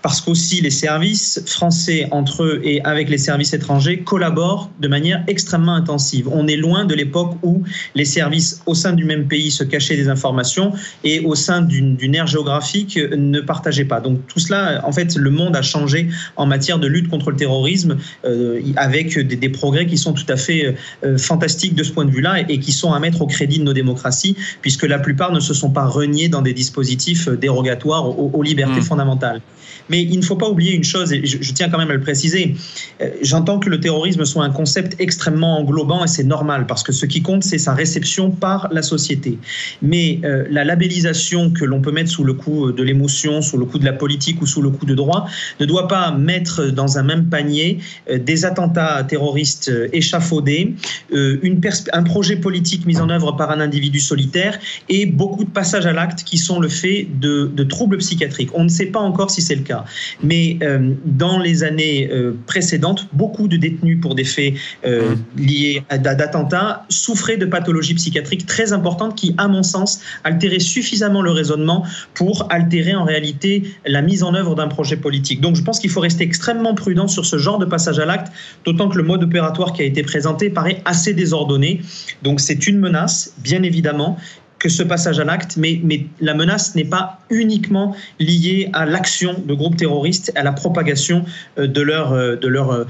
Euh, 0.04 0.10
parce 0.14 0.22
qu'aussi 0.22 0.62
les 0.62 0.70
services 0.70 1.42
français 1.48 2.08
entre 2.12 2.44
eux 2.44 2.62
et 2.64 2.84
avec 2.84 3.10
les 3.10 3.18
services 3.18 3.54
étrangers 3.54 4.00
collaborent 4.00 4.70
de 4.80 4.88
manière 4.88 5.24
extrêmement 5.28 5.74
intensive. 5.74 6.28
On 6.32 6.48
est 6.48 6.56
loin 6.56 6.86
de 6.86 6.94
l'époque 6.94 7.36
où 7.42 7.64
les 7.96 8.06
services 8.06 8.62
au 8.68 8.76
sein 8.76 8.94
du 8.94 9.06
même 9.06 9.28
pays 9.28 9.50
se 9.50 9.64
cachaient 9.64 9.96
des 9.96 10.10
informations 10.10 10.74
et 11.04 11.22
au 11.22 11.34
sein 11.34 11.62
d'une 11.62 12.16
aire 12.16 12.28
géographique 12.28 12.98
ne 12.98 13.40
partageaient 13.42 13.86
pas. 13.86 14.02
Donc 14.02 14.20
tout 14.28 14.40
cela, 14.40 14.84
en 14.86 14.92
fait, 14.92 15.16
le 15.16 15.32
monde 15.32 15.56
a 15.56 15.64
changé 15.64 16.10
en 16.36 16.46
matière 16.46 16.78
de 16.78 16.88
lutte 16.88 17.10
contre 17.10 17.32
le 17.32 17.38
terrorisme 17.38 17.98
euh, 18.26 18.62
avec 18.76 19.18
des, 19.18 19.36
des, 19.36 19.50
progrès 19.50 19.88
qui 19.88 19.98
sont 19.98 20.14
tout 20.14 20.30
à 20.30 20.36
fait 20.36 20.76
euh, 21.04 21.18
fantastiques 21.18 21.76
de 21.76 21.84
ce 21.84 21.92
point 21.92 22.06
de 22.06 22.12
vue-là 22.12 22.42
et, 22.42 22.46
et, 22.50 22.60
qui 22.60 22.72
sont 22.72 22.94
à 22.94 23.00
mettre 23.00 23.22
au 23.22 23.28
crédit 23.28 23.58
de 23.58 23.64
nos 23.64 23.74
démocraties 23.74 24.36
puisque 24.62 24.84
la 24.84 25.00
plupart 25.00 25.32
ne 25.32 25.40
se 25.40 25.54
sont 25.54 25.72
pas 25.72 25.86
reniés 25.86 26.28
dans 26.28 26.42
des 26.42 26.54
dispositifs 26.54 27.30
dérogatoires 27.30 28.08
aux, 28.08 28.30
aux 28.34 28.44
libertés 28.44 28.82
mmh. 28.82 28.84
fondamentales. 28.84 29.42
Mais 29.90 30.02
il 30.02 30.18
ne 30.18 30.24
faut 30.24 30.36
pas 30.36 30.50
oublier 30.50 30.74
une 30.74 30.84
chose, 30.84 31.12
et 31.12 31.26
je, 31.26 31.52
tiens 31.54 31.70
quand 31.70 31.78
même 31.78 31.90
à 31.90 31.94
le 31.94 32.02
préciser. 32.02 32.56
Euh, 33.02 33.10
j'entends 33.22 33.60
que 33.60 33.70
le 33.70 33.80
terrorisme 33.80 34.26
soit 34.26 34.44
un 34.44 34.50
concept 34.50 34.96
extrêmement 35.00 35.60
englobant 35.60 36.04
et 36.04 36.08
c'est 36.08 36.24
normal 36.24 36.66
parce 36.68 36.84
que 36.84 36.92
ce 36.92 37.06
qui 37.06 37.22
compte, 37.22 37.44
c'est 37.44 37.58
sa 37.58 37.74
réception 37.74 38.32
par 38.32 38.70
la 38.72 38.82
société. 38.82 39.38
Mais 39.82 40.20
euh, 40.24 40.46
la 40.50 40.64
labellisation 40.64 41.52
que 41.52 41.66
l'on 41.66 41.82
peut 41.82 41.92
mettre 41.92 42.10
sous 42.10 42.24
le 42.24 42.34
coup 42.34 42.72
de 42.72 42.84
l'émotion, 42.84 43.42
sous 43.42 43.58
le 43.58 43.66
coup 43.66 43.80
de 43.80 43.86
la 43.86 43.94
politique 43.94 44.42
ou 44.42 44.46
sous 44.46 44.62
le 44.62 44.70
coup 44.70 44.86
de 44.86 44.96
droit 44.96 45.28
ne 45.60 45.66
doit 45.66 45.88
pas 45.88 46.12
mettre 46.12 46.68
dans 46.68 46.98
un 46.98 47.04
même 47.04 47.26
panier 47.26 47.80
euh, 48.10 48.18
des 48.18 48.46
attentats 48.46 49.04
terroristes 49.04 49.72
échafaudés, 49.92 50.76
un 51.12 52.04
projet 52.04 52.36
politique 52.36 52.86
mis 52.86 53.00
en 53.00 53.10
œuvre 53.10 53.34
par 53.34 53.52
un 53.52 53.60
individu 53.60 54.00
solitaire 54.00 54.58
et 54.90 55.06
beaucoup 55.06 55.44
de 55.44 55.50
passages 55.50 55.86
à 55.86 55.94
l'acte 55.94 56.24
qui 56.24 56.38
sont 56.38 56.60
le 56.60 56.70
fait 56.70 57.08
de 57.20 57.64
troubles 57.64 57.98
psychiatriques. 57.98 58.50
On 58.54 58.64
ne 58.64 58.70
sait 58.70 58.88
pas 58.88 59.00
encore 59.00 59.32
si 59.32 59.42
c'est 59.42 59.56
le 59.56 59.62
cas. 59.62 59.73
Mais 60.22 60.58
euh, 60.62 60.94
dans 61.06 61.40
les 61.40 61.64
années 61.64 62.10
euh, 62.12 62.34
précédentes, 62.46 63.08
beaucoup 63.14 63.48
de 63.48 63.58
détenus 63.58 64.00
pour 64.02 64.16
des 64.16 64.24
faits 64.24 64.54
euh, 64.86 65.16
mmh. 65.16 65.42
liés 65.42 65.84
à 65.90 65.98
d'attentats 65.98 66.86
souffraient 66.90 67.38
de 67.38 67.46
pathologies 67.46 67.96
psychiatriques 67.96 68.46
très 68.46 68.74
importantes 68.74 69.16
qui, 69.16 69.34
à 69.38 69.48
mon 69.48 69.64
sens, 69.64 70.02
altéraient 70.24 70.60
suffisamment 70.60 71.22
le 71.22 71.32
raisonnement 71.32 71.86
pour 72.14 72.48
altérer 72.52 72.96
en 72.96 73.04
réalité 73.04 73.64
la 73.86 74.02
mise 74.02 74.24
en 74.24 74.34
œuvre 74.34 74.56
d'un 74.56 74.68
projet 74.68 74.98
politique. 74.98 75.42
Donc 75.42 75.56
je 75.56 75.64
pense 75.64 75.80
qu'il 75.80 75.90
faut 75.90 76.02
rester 76.02 76.24
extrêmement 76.24 76.76
prudent 76.76 77.08
sur 77.08 77.26
ce 77.26 77.38
genre 77.38 77.60
de 77.60 77.66
passage 77.66 78.00
à 78.00 78.06
l'acte, 78.06 78.32
d'autant 78.66 78.90
que 78.90 78.98
le 78.98 79.04
mode 79.04 79.24
opératoire 79.24 79.74
qui 79.74 79.82
a 79.82 79.86
été 79.86 80.04
présenté 80.04 80.50
paraît 80.50 80.82
assez 80.86 81.14
désordonné. 81.14 81.82
Donc 82.22 82.40
c'est 82.40 82.68
une 82.68 82.80
menace, 82.80 83.34
bien 83.38 83.64
évidemment, 83.64 84.18
que 84.64 84.70
ce 84.70 84.82
passage 84.82 85.20
à 85.20 85.26
l'acte, 85.26 85.58
mais, 85.58 85.82
mais 85.84 86.06
la 86.22 86.34
menace 86.34 86.74
n'est 86.74 86.86
pas 86.86 87.20
uniquement 87.30 87.94
liée 88.18 88.70
à 88.72 88.86
l'action 88.86 89.36
de 89.46 89.54
groupes 89.54 89.76
terroristes, 89.76 90.32
à 90.36 90.44
la 90.44 90.54
propagation 90.54 91.26
euh, 91.58 91.68
de 91.68 91.82
leur, 91.82 92.14
euh, 92.14 92.38
de 92.38 92.48
leur 92.48 92.72
euh, 92.72 92.86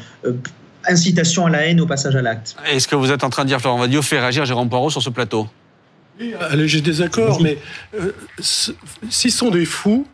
incitation 0.87 1.47
à 1.47 1.49
la 1.49 1.65
haine 1.65 1.81
au 1.81 1.87
passage 1.87 2.15
à 2.15 2.21
l'acte. 2.21 2.55
Est-ce 2.71 2.87
que 2.87 2.95
vous 2.95 3.11
êtes 3.11 3.23
en 3.23 3.31
train 3.31 3.41
de 3.43 3.47
dire, 3.47 3.59
Florent 3.59 3.79
Vadio, 3.79 4.03
fait 4.03 4.19
réagir 4.19 4.45
Jérôme 4.45 4.69
Poirot 4.69 4.91
sur 4.91 5.01
ce 5.01 5.09
plateau 5.09 5.47
Allez, 6.39 6.67
j'ai 6.67 6.81
des 6.81 7.01
accords, 7.01 7.41
mais 7.41 7.57
s'ils 8.39 9.31
sont 9.31 9.49
des 9.49 9.65
fous, 9.65 10.05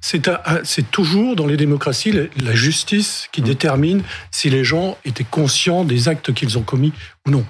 c'est 0.00 0.90
toujours 0.92 1.34
dans 1.34 1.46
les 1.46 1.56
démocraties 1.56 2.12
la 2.12 2.54
justice 2.54 3.28
qui 3.32 3.42
mmh. 3.42 3.44
détermine 3.44 4.02
si 4.30 4.50
les 4.50 4.62
gens 4.62 4.96
étaient 5.04 5.26
conscients 5.28 5.82
des 5.82 6.08
actes 6.08 6.32
qu'ils 6.32 6.58
ont 6.58 6.62
commis 6.62 6.92
ou 7.26 7.32
non. 7.32 7.44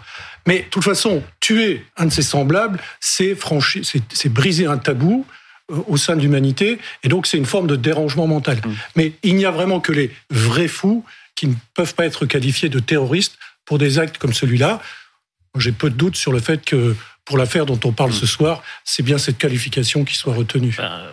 Mais 0.48 0.60
de 0.60 0.68
toute 0.70 0.82
façon, 0.82 1.22
tuer 1.40 1.84
un 1.98 2.06
de 2.06 2.10
ses 2.10 2.22
semblables, 2.22 2.80
c'est 3.00 3.34
franchir, 3.34 3.82
c'est 3.84 4.32
briser 4.32 4.64
un 4.64 4.78
tabou 4.78 5.26
euh, 5.70 5.76
au 5.86 5.98
sein 5.98 6.16
de 6.16 6.22
l'humanité, 6.22 6.78
et 7.02 7.08
donc 7.08 7.26
c'est 7.26 7.36
une 7.36 7.44
forme 7.44 7.66
de 7.66 7.76
dérangement 7.76 8.26
mental. 8.26 8.56
Mm. 8.56 8.70
Mais 8.96 9.12
il 9.22 9.36
n'y 9.36 9.44
a 9.44 9.50
vraiment 9.50 9.78
que 9.78 9.92
les 9.92 10.10
vrais 10.30 10.66
fous 10.66 11.04
qui 11.34 11.48
ne 11.48 11.54
peuvent 11.74 11.94
pas 11.94 12.06
être 12.06 12.24
qualifiés 12.24 12.70
de 12.70 12.78
terroristes 12.80 13.36
pour 13.66 13.76
des 13.76 13.98
actes 13.98 14.16
comme 14.16 14.32
celui-là. 14.32 14.80
J'ai 15.58 15.72
peu 15.72 15.90
de 15.90 15.96
doutes 15.96 16.16
sur 16.16 16.32
le 16.32 16.40
fait 16.40 16.64
que 16.64 16.96
pour 17.26 17.36
l'affaire 17.36 17.66
dont 17.66 17.78
on 17.84 17.92
parle 17.92 18.12
mm. 18.12 18.14
ce 18.14 18.26
soir, 18.26 18.62
c'est 18.84 19.02
bien 19.02 19.18
cette 19.18 19.36
qualification 19.36 20.02
qui 20.06 20.14
soit 20.14 20.32
retenue. 20.32 20.74
Ben, 20.78 20.88
pardon. 20.88 21.12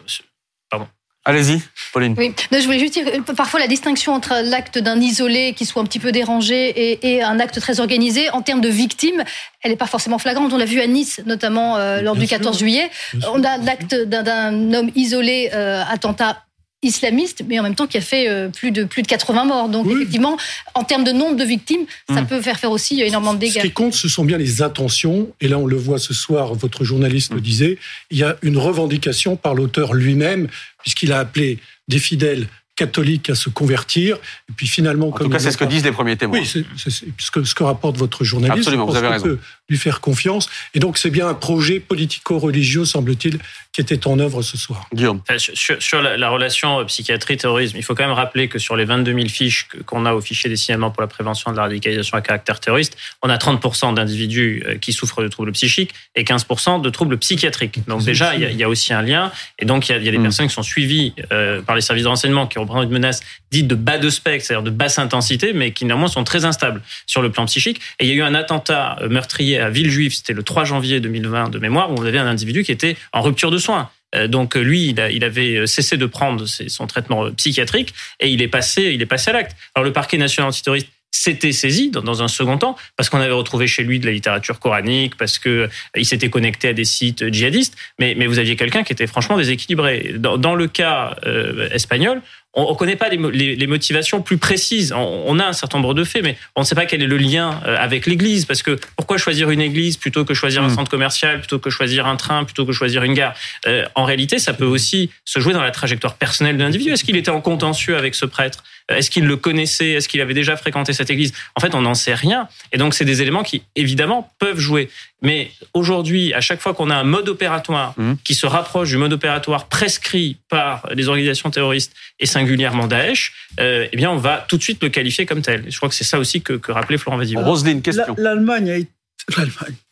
Allez-y, 1.27 1.59
Pauline. 1.91 2.13
Oui, 2.19 2.33
je 2.51 2.65
voulais 2.65 2.77
juste 2.77 2.93
dire, 2.93 3.05
parfois 3.35 3.59
la 3.59 3.67
distinction 3.67 4.13
entre 4.13 4.43
l'acte 4.43 4.77
d'un 4.77 5.01
isolé 5.01 5.53
qui 5.53 5.65
soit 5.65 5.81
un 5.81 5.85
petit 5.85 5.97
peu 5.97 6.11
dérangé 6.11 6.99
et, 7.01 7.23
un 7.23 7.39
acte 7.39 7.59
très 7.59 7.79
organisé, 7.79 8.29
en 8.29 8.43
termes 8.43 8.61
de 8.61 8.69
victimes, 8.69 9.23
elle 9.63 9.71
n'est 9.71 9.77
pas 9.77 9.87
forcément 9.87 10.19
flagrante. 10.19 10.53
On 10.53 10.57
l'a 10.57 10.65
vu 10.65 10.79
à 10.81 10.85
Nice, 10.85 11.21
notamment 11.25 11.77
euh, 11.77 12.01
lors 12.01 12.15
du 12.15 12.27
14 12.27 12.59
juillet. 12.59 12.91
On 13.33 13.43
a 13.43 13.57
l'acte 13.57 13.95
d'un 13.95 14.73
homme 14.73 14.91
isolé, 14.95 15.49
euh, 15.55 15.81
attentat 15.89 16.44
islamiste, 16.85 17.43
mais 17.47 17.59
en 17.59 17.63
même 17.63 17.75
temps 17.75 17.87
qui 17.87 17.97
a 17.97 18.01
fait 18.01 18.29
euh, 18.29 18.49
plus 18.49 18.71
de 18.71 18.83
plus 18.83 19.01
de 19.01 19.07
80 19.07 19.45
morts. 19.45 19.69
Donc 19.69 19.87
effectivement, 19.87 20.37
en 20.73 20.83
termes 20.83 21.03
de 21.03 21.11
nombre 21.11 21.35
de 21.35 21.43
victimes, 21.43 21.85
ça 22.09 22.21
mmh. 22.21 22.27
peut 22.27 22.41
faire 22.41 22.59
faire 22.59 22.71
aussi 22.71 23.01
énormément 23.01 23.33
de 23.33 23.39
dégâts. 23.39 23.61
Ce 23.61 23.67
qui 23.67 23.71
compte, 23.71 23.93
ce 23.93 24.07
sont 24.07 24.23
bien 24.23 24.37
les 24.37 24.61
intentions. 24.61 25.29
Et 25.41 25.47
là, 25.47 25.57
on 25.57 25.65
le 25.65 25.77
voit 25.77 25.99
ce 25.99 26.13
soir. 26.13 26.53
Votre 26.53 26.83
journaliste 26.83 27.31
le 27.31 27.39
mmh. 27.39 27.41
disait. 27.41 27.77
Il 28.11 28.17
y 28.17 28.23
a 28.23 28.37
une 28.41 28.57
revendication 28.57 29.35
par 29.35 29.55
l'auteur 29.55 29.93
lui-même, 29.93 30.47
puisqu'il 30.81 31.11
a 31.11 31.19
appelé 31.19 31.59
des 31.87 31.99
fidèles 31.99 32.47
catholique 32.75 33.29
à 33.29 33.35
se 33.35 33.49
convertir. 33.49 34.17
Et 34.49 34.53
puis 34.55 34.67
finalement, 34.67 35.07
en 35.07 35.11
tout 35.11 35.29
cas, 35.29 35.39
c'est 35.39 35.51
ce 35.51 35.57
que 35.57 35.65
disent 35.65 35.83
les 35.83 35.91
premiers 35.91 36.17
témoins. 36.17 36.39
Oui, 36.39 36.45
c'est 36.45 36.89
ce 36.89 37.31
que, 37.31 37.43
ce 37.43 37.55
que 37.55 37.63
rapporte 37.63 37.97
votre 37.97 38.23
journaliste. 38.23 38.59
Absolument, 38.59 38.85
vous 38.85 38.95
avez 38.95 39.07
raison. 39.07 39.25
Peut 39.25 39.39
lui 39.69 39.77
faire 39.77 39.99
confiance. 39.99 40.49
Et 40.73 40.79
donc, 40.79 40.97
c'est 40.97 41.09
bien 41.09 41.27
un 41.27 41.33
projet 41.33 41.79
politico-religieux, 41.79 42.85
semble-t-il, 42.85 43.39
qui 43.71 43.81
était 43.81 44.07
en 44.07 44.19
œuvre 44.19 44.41
ce 44.41 44.57
soir. 44.57 44.87
Guillaume. 44.93 45.21
sur, 45.37 46.01
la, 46.01 46.29
relation 46.29 46.85
psychiatrie-terrorisme, 46.85 47.75
il 47.75 47.83
faut 47.83 47.95
quand 47.95 48.05
même 48.05 48.13
rappeler 48.13 48.47
que 48.47 48.59
sur 48.59 48.75
les 48.75 48.85
22 48.85 49.13
000 49.13 49.27
fiches 49.27 49.67
qu'on 49.85 50.05
a 50.05 50.13
au 50.13 50.21
fichier 50.21 50.49
des 50.49 50.55
signalements 50.55 50.91
pour 50.91 51.01
la 51.01 51.07
prévention 51.07 51.51
de 51.51 51.57
la 51.57 51.63
radicalisation 51.63 52.17
à 52.17 52.21
caractère 52.21 52.59
terroriste, 52.59 52.95
on 53.21 53.29
a 53.29 53.37
30% 53.37 53.95
d'individus 53.95 54.63
euh, 54.65 54.77
qui 54.77 54.93
souffrent 54.93 55.21
de 55.21 55.27
troubles 55.27 55.51
psychiques 55.51 55.93
et 56.15 56.23
15% 56.23 56.81
de 56.81 56.89
troubles 56.89 57.17
psychiatriques. 57.17 57.85
Donc 57.87 58.03
déjà, 58.03 58.35
il 58.35 58.55
y, 58.55 58.63
a, 58.63 58.69
aussi 58.69 58.93
un 58.93 59.01
lien. 59.01 59.31
Et 59.59 59.65
donc, 59.65 59.89
il 59.89 59.91
y 59.91 59.95
a, 59.95 60.11
des 60.11 60.17
mm. 60.17 60.21
personnes 60.21 60.47
qui 60.47 60.53
sont 60.53 60.63
suivies 60.63 61.13
euh, 61.31 61.61
par 61.61 61.75
les 61.75 61.81
services 61.81 62.03
de 62.03 62.09
renseignement 62.09 62.47
qui 62.47 62.59
représentent 62.65 62.87
une 62.87 62.93
menace 62.93 63.21
dite 63.51 63.67
de 63.67 63.75
bas 63.75 63.97
de 63.97 64.09
spectre, 64.09 64.45
c'est-à-dire 64.45 64.63
de 64.63 64.69
basse 64.69 64.99
intensité, 64.99 65.53
mais 65.53 65.71
qui 65.71 65.85
néanmoins 65.85 66.07
sont 66.07 66.23
très 66.23 66.45
instables 66.45 66.81
sur 67.07 67.21
le 67.21 67.31
plan 67.31 67.45
psychique. 67.45 67.79
Et 67.99 68.05
il 68.05 68.09
y 68.09 68.11
a 68.11 68.15
eu 68.15 68.21
un 68.21 68.35
attentat 68.35 68.97
meurtrier 69.09 69.59
à 69.59 69.69
Villejuif, 69.69 70.15
c'était 70.15 70.33
le 70.33 70.43
3 70.43 70.65
janvier 70.65 70.99
2020 70.99 71.49
de 71.49 71.59
mémoire, 71.59 71.91
où 71.91 71.95
on 71.97 72.05
avait 72.05 72.19
un 72.19 72.27
individu 72.27 72.63
qui 72.63 72.71
était 72.71 72.97
en 73.13 73.21
rupture 73.21 73.51
de 73.51 73.57
soins. 73.57 73.89
Euh, 74.15 74.27
donc 74.27 74.55
lui, 74.55 74.89
il, 74.89 75.23
avait 75.23 75.67
cessé 75.67 75.97
de 75.97 76.05
prendre 76.05 76.45
son 76.45 76.87
traitement 76.87 77.31
psychiatrique 77.31 77.93
et 78.19 78.29
il 78.29 78.41
est 78.41 78.47
passé, 78.47 78.91
il 78.93 79.01
est 79.01 79.07
passé 79.07 79.31
à 79.31 79.33
l'acte. 79.33 79.55
Alors 79.73 79.85
le 79.85 79.93
parquet 79.93 80.17
national 80.17 80.49
antiterroriste 80.49 80.87
s'était 81.15 81.53
saisi 81.53 81.89
dans, 81.89 82.21
un 82.21 82.27
second 82.27 82.57
temps 82.57 82.75
parce 82.97 83.09
qu'on 83.09 83.19
avait 83.19 83.33
retrouvé 83.33 83.67
chez 83.67 83.83
lui 83.83 83.99
de 83.99 84.05
la 84.05 84.11
littérature 84.11 84.59
coranique, 84.59 85.15
parce 85.17 85.39
que 85.39 85.49
euh, 85.49 85.67
il 85.95 86.05
s'était 86.05 86.29
connecté 86.29 86.67
à 86.69 86.73
des 86.73 86.85
sites 86.85 87.31
djihadistes. 87.31 87.75
Mais, 87.99 88.13
vous 88.25 88.39
aviez 88.39 88.55
quelqu'un 88.55 88.83
qui 88.83 88.93
était 88.93 89.07
franchement 89.07 89.37
déséquilibré. 89.37 90.15
Dans, 90.17 90.55
le 90.55 90.67
cas 90.67 91.15
euh, 91.25 91.69
espagnol, 91.71 92.21
on 92.55 92.71
ne 92.71 92.75
connaît 92.75 92.95
pas 92.95 93.09
les, 93.09 93.67
motivations 93.67 94.21
plus 94.21 94.37
précises. 94.37 94.93
On, 94.93 95.39
a 95.39 95.45
un 95.45 95.53
certain 95.53 95.77
nombre 95.77 95.93
de 95.93 96.03
faits, 96.03 96.23
mais 96.23 96.37
on 96.55 96.61
ne 96.61 96.65
sait 96.65 96.75
pas 96.75 96.85
quel 96.85 97.03
est 97.03 97.07
le 97.07 97.17
lien 97.17 97.59
euh, 97.65 97.75
avec 97.77 98.05
l'Église. 98.05 98.45
Parce 98.45 98.63
que 98.63 98.79
pourquoi 98.95 99.17
choisir 99.17 99.49
une 99.49 99.61
église 99.61 99.97
plutôt 99.97 100.23
que 100.23 100.33
choisir 100.33 100.63
un 100.63 100.67
hmm. 100.67 100.75
centre 100.75 100.89
commercial, 100.89 101.39
plutôt 101.39 101.59
que 101.59 101.69
choisir 101.69 102.07
un 102.07 102.15
train, 102.15 102.45
plutôt 102.45 102.65
que 102.65 102.71
choisir 102.71 103.03
une 103.03 103.13
gare? 103.13 103.35
Euh, 103.67 103.85
En 103.95 104.05
réalité, 104.05 104.39
ça 104.39 104.53
peut 104.53 104.65
aussi 104.65 105.09
se 105.25 105.39
jouer 105.39 105.53
dans 105.53 105.61
la 105.61 105.71
trajectoire 105.71 106.15
personnelle 106.15 106.57
de 106.57 106.63
l'individu. 106.63 106.91
Est-ce 106.91 107.03
qu'il 107.03 107.17
était 107.17 107.29
en 107.29 107.41
contentieux 107.41 107.97
avec 107.97 108.15
ce 108.15 108.25
prêtre? 108.25 108.63
Est-ce 108.87 109.09
qu'il 109.09 109.25
le 109.25 109.35
connaissait? 109.35 109.89
Est-ce 109.91 110.07
qu'il 110.07 110.21
avait 110.21 110.33
déjà 110.33 110.55
fréquenté 110.55 110.93
cette 110.93 111.09
église? 111.09 111.33
En 111.55 111.59
fait, 111.59 111.73
on 111.73 111.81
n'en 111.81 111.95
sait 111.95 112.13
rien. 112.13 112.47
Et 112.71 112.77
donc, 112.77 112.93
c'est 112.93 113.05
des 113.05 113.21
éléments 113.21 113.43
qui, 113.43 113.63
évidemment, 113.75 114.31
peuvent 114.39 114.59
jouer. 114.59 114.89
Mais 115.25 115.51
aujourd'hui, 115.73 116.33
à 116.33 116.39
chaque 116.39 116.61
fois 116.61 116.75
qu'on 116.75 116.91
a 116.91 116.95
un 116.95 117.03
mode 117.03 117.27
opératoire 117.29 117.95
hmm. 117.97 118.13
qui 118.23 118.35
se 118.35 118.45
rapproche 118.45 118.89
du 118.89 118.97
mode 118.97 119.11
opératoire 119.11 119.67
prescrit 119.67 120.37
par 120.49 120.87
les 120.93 121.07
organisations 121.07 121.49
terroristes 121.49 121.93
et 122.19 122.27
singulièrement 122.27 122.85
Daesh, 122.85 123.33
euh, 123.59 123.87
eh 123.91 123.97
bien, 123.97 124.11
on 124.11 124.17
va 124.17 124.45
tout 124.47 124.57
de 124.57 124.61
suite 124.61 124.83
le 124.83 124.89
qualifier 124.89 125.25
comme 125.25 125.41
tel. 125.41 125.65
je 125.67 125.75
crois 125.77 125.89
que 125.89 125.95
c'est 125.95 126.03
ça 126.03 126.19
aussi 126.19 126.41
que, 126.41 126.53
que 126.53 126.71
rappelait 126.71 126.99
Florent 126.99 127.17
Vadio. 127.17 127.39
Roselyne, 127.41 127.81
question. 127.81 128.15
L'Allemagne 128.19 128.69
a 128.69 128.77
été... 128.77 128.91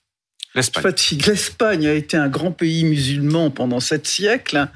fatigue. 0.61 1.25
L'Espagne 1.25 1.87
a 1.87 1.93
été 1.93 2.17
un 2.17 2.27
grand 2.27 2.51
pays 2.51 2.83
musulman 2.83 3.49
pendant 3.49 3.79
sept 3.79 4.05
siècles. 4.05 4.67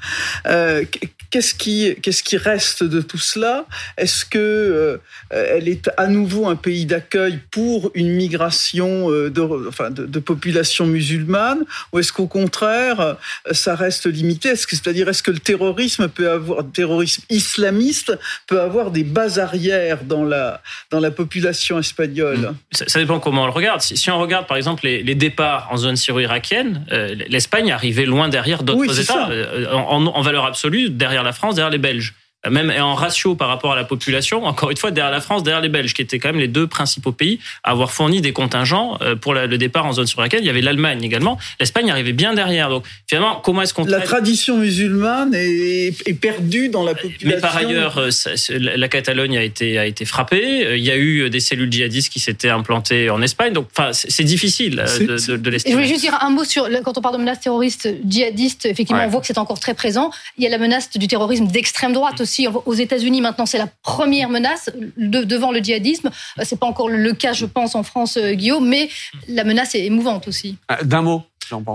Euh, 0.46 0.84
qu'est-ce 1.30 1.54
qui, 1.54 1.94
qu'est-ce 2.02 2.22
qui 2.22 2.36
reste 2.36 2.82
de 2.82 3.00
tout 3.00 3.18
cela? 3.18 3.66
Est-ce 3.96 4.24
que 4.24 4.38
euh, 4.38 4.98
elle 5.30 5.68
est 5.68 5.90
à 5.96 6.06
nouveau 6.06 6.48
un 6.48 6.56
pays 6.56 6.86
d'accueil 6.86 7.38
pour 7.50 7.90
une 7.94 8.10
migration 8.10 9.10
euh, 9.10 9.30
de, 9.30 9.68
enfin, 9.68 9.90
de, 9.90 10.18
population 10.18 10.86
musulmane, 10.86 11.64
ou 11.92 12.00
est-ce 12.00 12.12
qu'au 12.12 12.26
contraire, 12.26 13.16
ça 13.52 13.76
reste 13.76 14.06
limité? 14.06 14.48
Est-ce 14.50 14.66
que, 14.66 14.74
c'est-à-dire, 14.74 15.08
est-ce 15.08 15.22
que 15.22 15.30
le 15.30 15.38
terrorisme 15.38 16.08
peut 16.08 16.28
avoir, 16.28 16.64
terrorisme 16.72 17.22
islamiste 17.30 18.18
peut 18.46 18.60
avoir 18.60 18.90
des 18.90 19.04
bases 19.04 19.38
arrières 19.38 20.02
dans 20.02 20.24
la 20.24 20.60
dans 20.90 21.00
la 21.00 21.12
population 21.12 21.78
espagnole? 21.78 22.54
Ça, 22.72 22.98
dépend 22.98 23.20
comment 23.20 23.44
on 23.44 23.46
le 23.46 23.52
regarde. 23.52 23.80
Si, 23.80 24.10
on 24.10 24.18
regarde, 24.18 24.46
par 24.46 24.56
exemple, 24.56 24.84
les, 24.84 25.02
les 25.02 25.14
départs 25.14 25.67
en 25.70 25.76
zone 25.76 25.96
syro-irakienne, 25.96 26.84
euh, 26.92 27.14
l'Espagne 27.28 27.72
arrivait 27.72 28.06
loin 28.06 28.28
derrière 28.28 28.62
d'autres 28.62 29.00
États. 29.00 29.28
Euh, 29.30 29.72
en, 29.72 30.06
en, 30.06 30.20
valeur 30.22 30.44
absolue, 30.44 30.90
derrière 30.90 31.22
la 31.22 31.32
France, 31.32 31.54
derrière 31.54 31.70
les 31.70 31.78
Belges 31.78 32.14
même 32.48 32.72
en 32.80 32.94
ratio 32.94 33.34
par 33.34 33.48
rapport 33.48 33.72
à 33.72 33.76
la 33.76 33.84
population, 33.84 34.44
encore 34.44 34.70
une 34.70 34.76
fois, 34.76 34.92
derrière 34.92 35.12
la 35.12 35.20
France, 35.20 35.42
derrière 35.42 35.60
les 35.60 35.68
Belges, 35.68 35.92
qui 35.92 36.02
étaient 36.02 36.20
quand 36.20 36.28
même 36.28 36.40
les 36.40 36.48
deux 36.48 36.68
principaux 36.68 37.10
pays 37.10 37.40
à 37.64 37.72
avoir 37.72 37.90
fourni 37.90 38.20
des 38.20 38.32
contingents 38.32 38.96
euh, 39.02 39.16
pour 39.16 39.34
le 39.34 39.58
départ 39.58 39.86
en 39.86 39.92
zone 39.92 40.06
sur 40.06 40.20
laquelle 40.20 40.40
il 40.40 40.46
y 40.46 40.50
avait 40.50 40.60
l'Allemagne 40.60 41.02
également. 41.02 41.36
L'Espagne 41.58 41.90
arrivait 41.90 42.12
bien 42.12 42.34
derrière. 42.34 42.68
Donc 42.68 42.84
finalement, 43.08 43.40
comment 43.42 43.62
est-ce 43.62 43.74
qu'on... 43.74 43.84
La 43.84 44.00
tradition 44.00 44.56
musulmane 44.56 45.34
est, 45.34 46.14
perdue 46.20 46.68
dans 46.68 46.84
la 46.84 46.94
population. 46.94 47.28
Mais 47.28 47.40
par 47.40 47.56
ailleurs, 47.56 47.98
euh, 47.98 48.10
la 48.50 48.88
Catalogne 48.88 49.36
a 49.36 49.42
été, 49.42 49.78
a 49.78 49.86
été 49.86 50.04
frappée. 50.04 50.64
Euh, 50.64 50.76
il 50.76 50.84
y 50.84 50.90
a 50.90 50.96
eu 50.96 51.28
des 51.30 51.40
cellules 51.40 51.70
djihadistes 51.72 52.12
qui 52.12 52.20
s'étaient 52.20 52.50
implantées 52.50 53.10
en 53.10 53.20
Espagne. 53.20 53.52
Donc 53.52 53.66
enfin, 53.76 53.90
c'est 53.92 54.24
difficile 54.24 54.76
de, 54.76 55.36
de, 55.36 55.50
l'estimer. 55.50 55.72
Je 55.72 55.76
voulais 55.76 55.88
juste 55.88 56.02
dire 56.02 56.16
un 56.20 56.30
mot 56.30 56.44
sur, 56.44 56.68
quand 56.84 56.96
on 56.96 57.00
parle 57.00 57.16
de 57.16 57.20
menaces 57.20 57.40
terroristes 57.40 57.88
djihadistes, 58.06 58.66
effectivement, 58.66 59.02
on 59.04 59.08
voit 59.08 59.20
que 59.20 59.26
c'est 59.26 59.38
encore 59.38 59.58
très 59.58 59.74
présent. 59.74 60.10
Il 60.36 60.44
y 60.44 60.46
a 60.46 60.50
la 60.50 60.58
menace 60.58 60.90
du 60.90 61.08
terrorisme 61.08 61.48
d'extrême 61.48 61.92
droite 61.92 62.20
aussi 62.20 62.27
aux 62.66 62.74
États-Unis 62.74 63.20
maintenant, 63.20 63.46
c'est 63.46 63.58
la 63.58 63.68
première 63.82 64.28
menace 64.28 64.70
devant 64.96 65.52
le 65.52 65.60
djihadisme. 65.60 66.10
Euh, 66.38 66.42
c'est 66.44 66.58
pas 66.58 66.66
encore 66.66 66.88
le 66.88 67.12
cas, 67.12 67.32
je 67.32 67.46
pense, 67.46 67.74
en 67.74 67.82
France, 67.82 68.16
euh, 68.16 68.32
Guillaume, 68.32 68.68
mais 68.68 68.88
la 69.28 69.44
menace 69.44 69.74
est 69.74 69.84
émouvante 69.84 70.28
aussi. 70.28 70.56
Euh, 70.70 70.82
d'un 70.84 71.02
mot. 71.02 71.22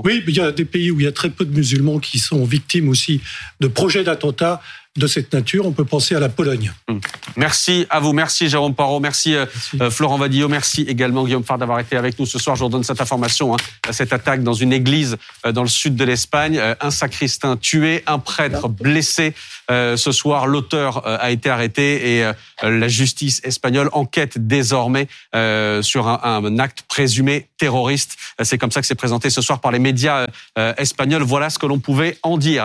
Oui, 0.03 0.23
il 0.27 0.35
y 0.35 0.39
a 0.39 0.51
des 0.51 0.65
pays 0.65 0.91
où 0.91 0.99
il 0.99 1.03
y 1.03 1.07
a 1.07 1.11
très 1.11 1.31
peu 1.31 1.45
de 1.45 1.55
musulmans 1.55 1.97
qui 1.97 2.19
sont 2.19 2.43
victimes 2.43 2.89
aussi 2.89 3.21
de 3.59 3.67
projets 3.67 4.03
d'attentats 4.03 4.61
de 4.95 5.07
cette 5.07 5.33
nature. 5.33 5.65
On 5.65 5.71
peut 5.71 5.85
penser 5.85 6.15
à 6.15 6.19
la 6.19 6.29
Pologne. 6.29 6.71
Hum. 6.87 6.99
Merci 7.35 7.87
à 7.89 7.99
vous. 7.99 8.13
Merci 8.13 8.47
Jérôme 8.47 8.75
Parot. 8.75 8.99
Merci, 8.99 9.35
euh, 9.35 9.45
euh, 9.81 9.89
Florent 9.89 10.17
Vadillo. 10.17 10.47
Merci 10.47 10.83
également 10.83 11.25
Guillaume 11.25 11.43
Fard 11.43 11.57
d'avoir 11.57 11.79
été 11.79 11.97
avec 11.97 12.19
nous 12.19 12.27
ce 12.27 12.37
soir. 12.37 12.55
Je 12.55 12.59
vous 12.59 12.67
redonne 12.67 12.83
cette 12.83 13.01
information. 13.01 13.55
Hein. 13.55 13.57
Cette 13.91 14.13
attaque 14.13 14.43
dans 14.43 14.53
une 14.53 14.71
église 14.71 15.17
euh, 15.45 15.51
dans 15.51 15.63
le 15.63 15.67
sud 15.67 15.95
de 15.95 16.03
l'Espagne. 16.03 16.61
Un 16.79 16.91
sacristain 16.91 17.57
tué, 17.57 18.03
un 18.05 18.19
prêtre 18.19 18.69
blessé. 18.69 19.33
Ce 19.69 20.11
soir, 20.11 20.45
l'auteur 20.45 21.07
a 21.07 21.31
été 21.31 21.49
arrêté 21.49 22.17
et 22.17 22.31
la 22.61 22.87
justice 22.87 23.41
espagnole 23.43 23.89
enquête 23.93 24.37
désormais 24.37 25.07
sur 25.81 26.07
un, 26.07 26.19
un 26.23 26.59
acte 26.59 26.83
présumé 26.87 27.47
terroriste. 27.57 28.17
C'est 28.41 28.57
comme 28.57 28.71
ça 28.71 28.81
que 28.81 28.87
c'est 28.87 28.95
présenté 28.95 29.29
ce 29.29 29.41
soir 29.41 29.61
par 29.61 29.71
les 29.71 29.79
médias 29.79 30.27
espagnols. 30.77 31.23
Voilà 31.23 31.49
ce 31.49 31.59
que 31.59 31.65
l'on 31.65 31.79
pouvait 31.79 32.17
en 32.23 32.37
dire. 32.37 32.61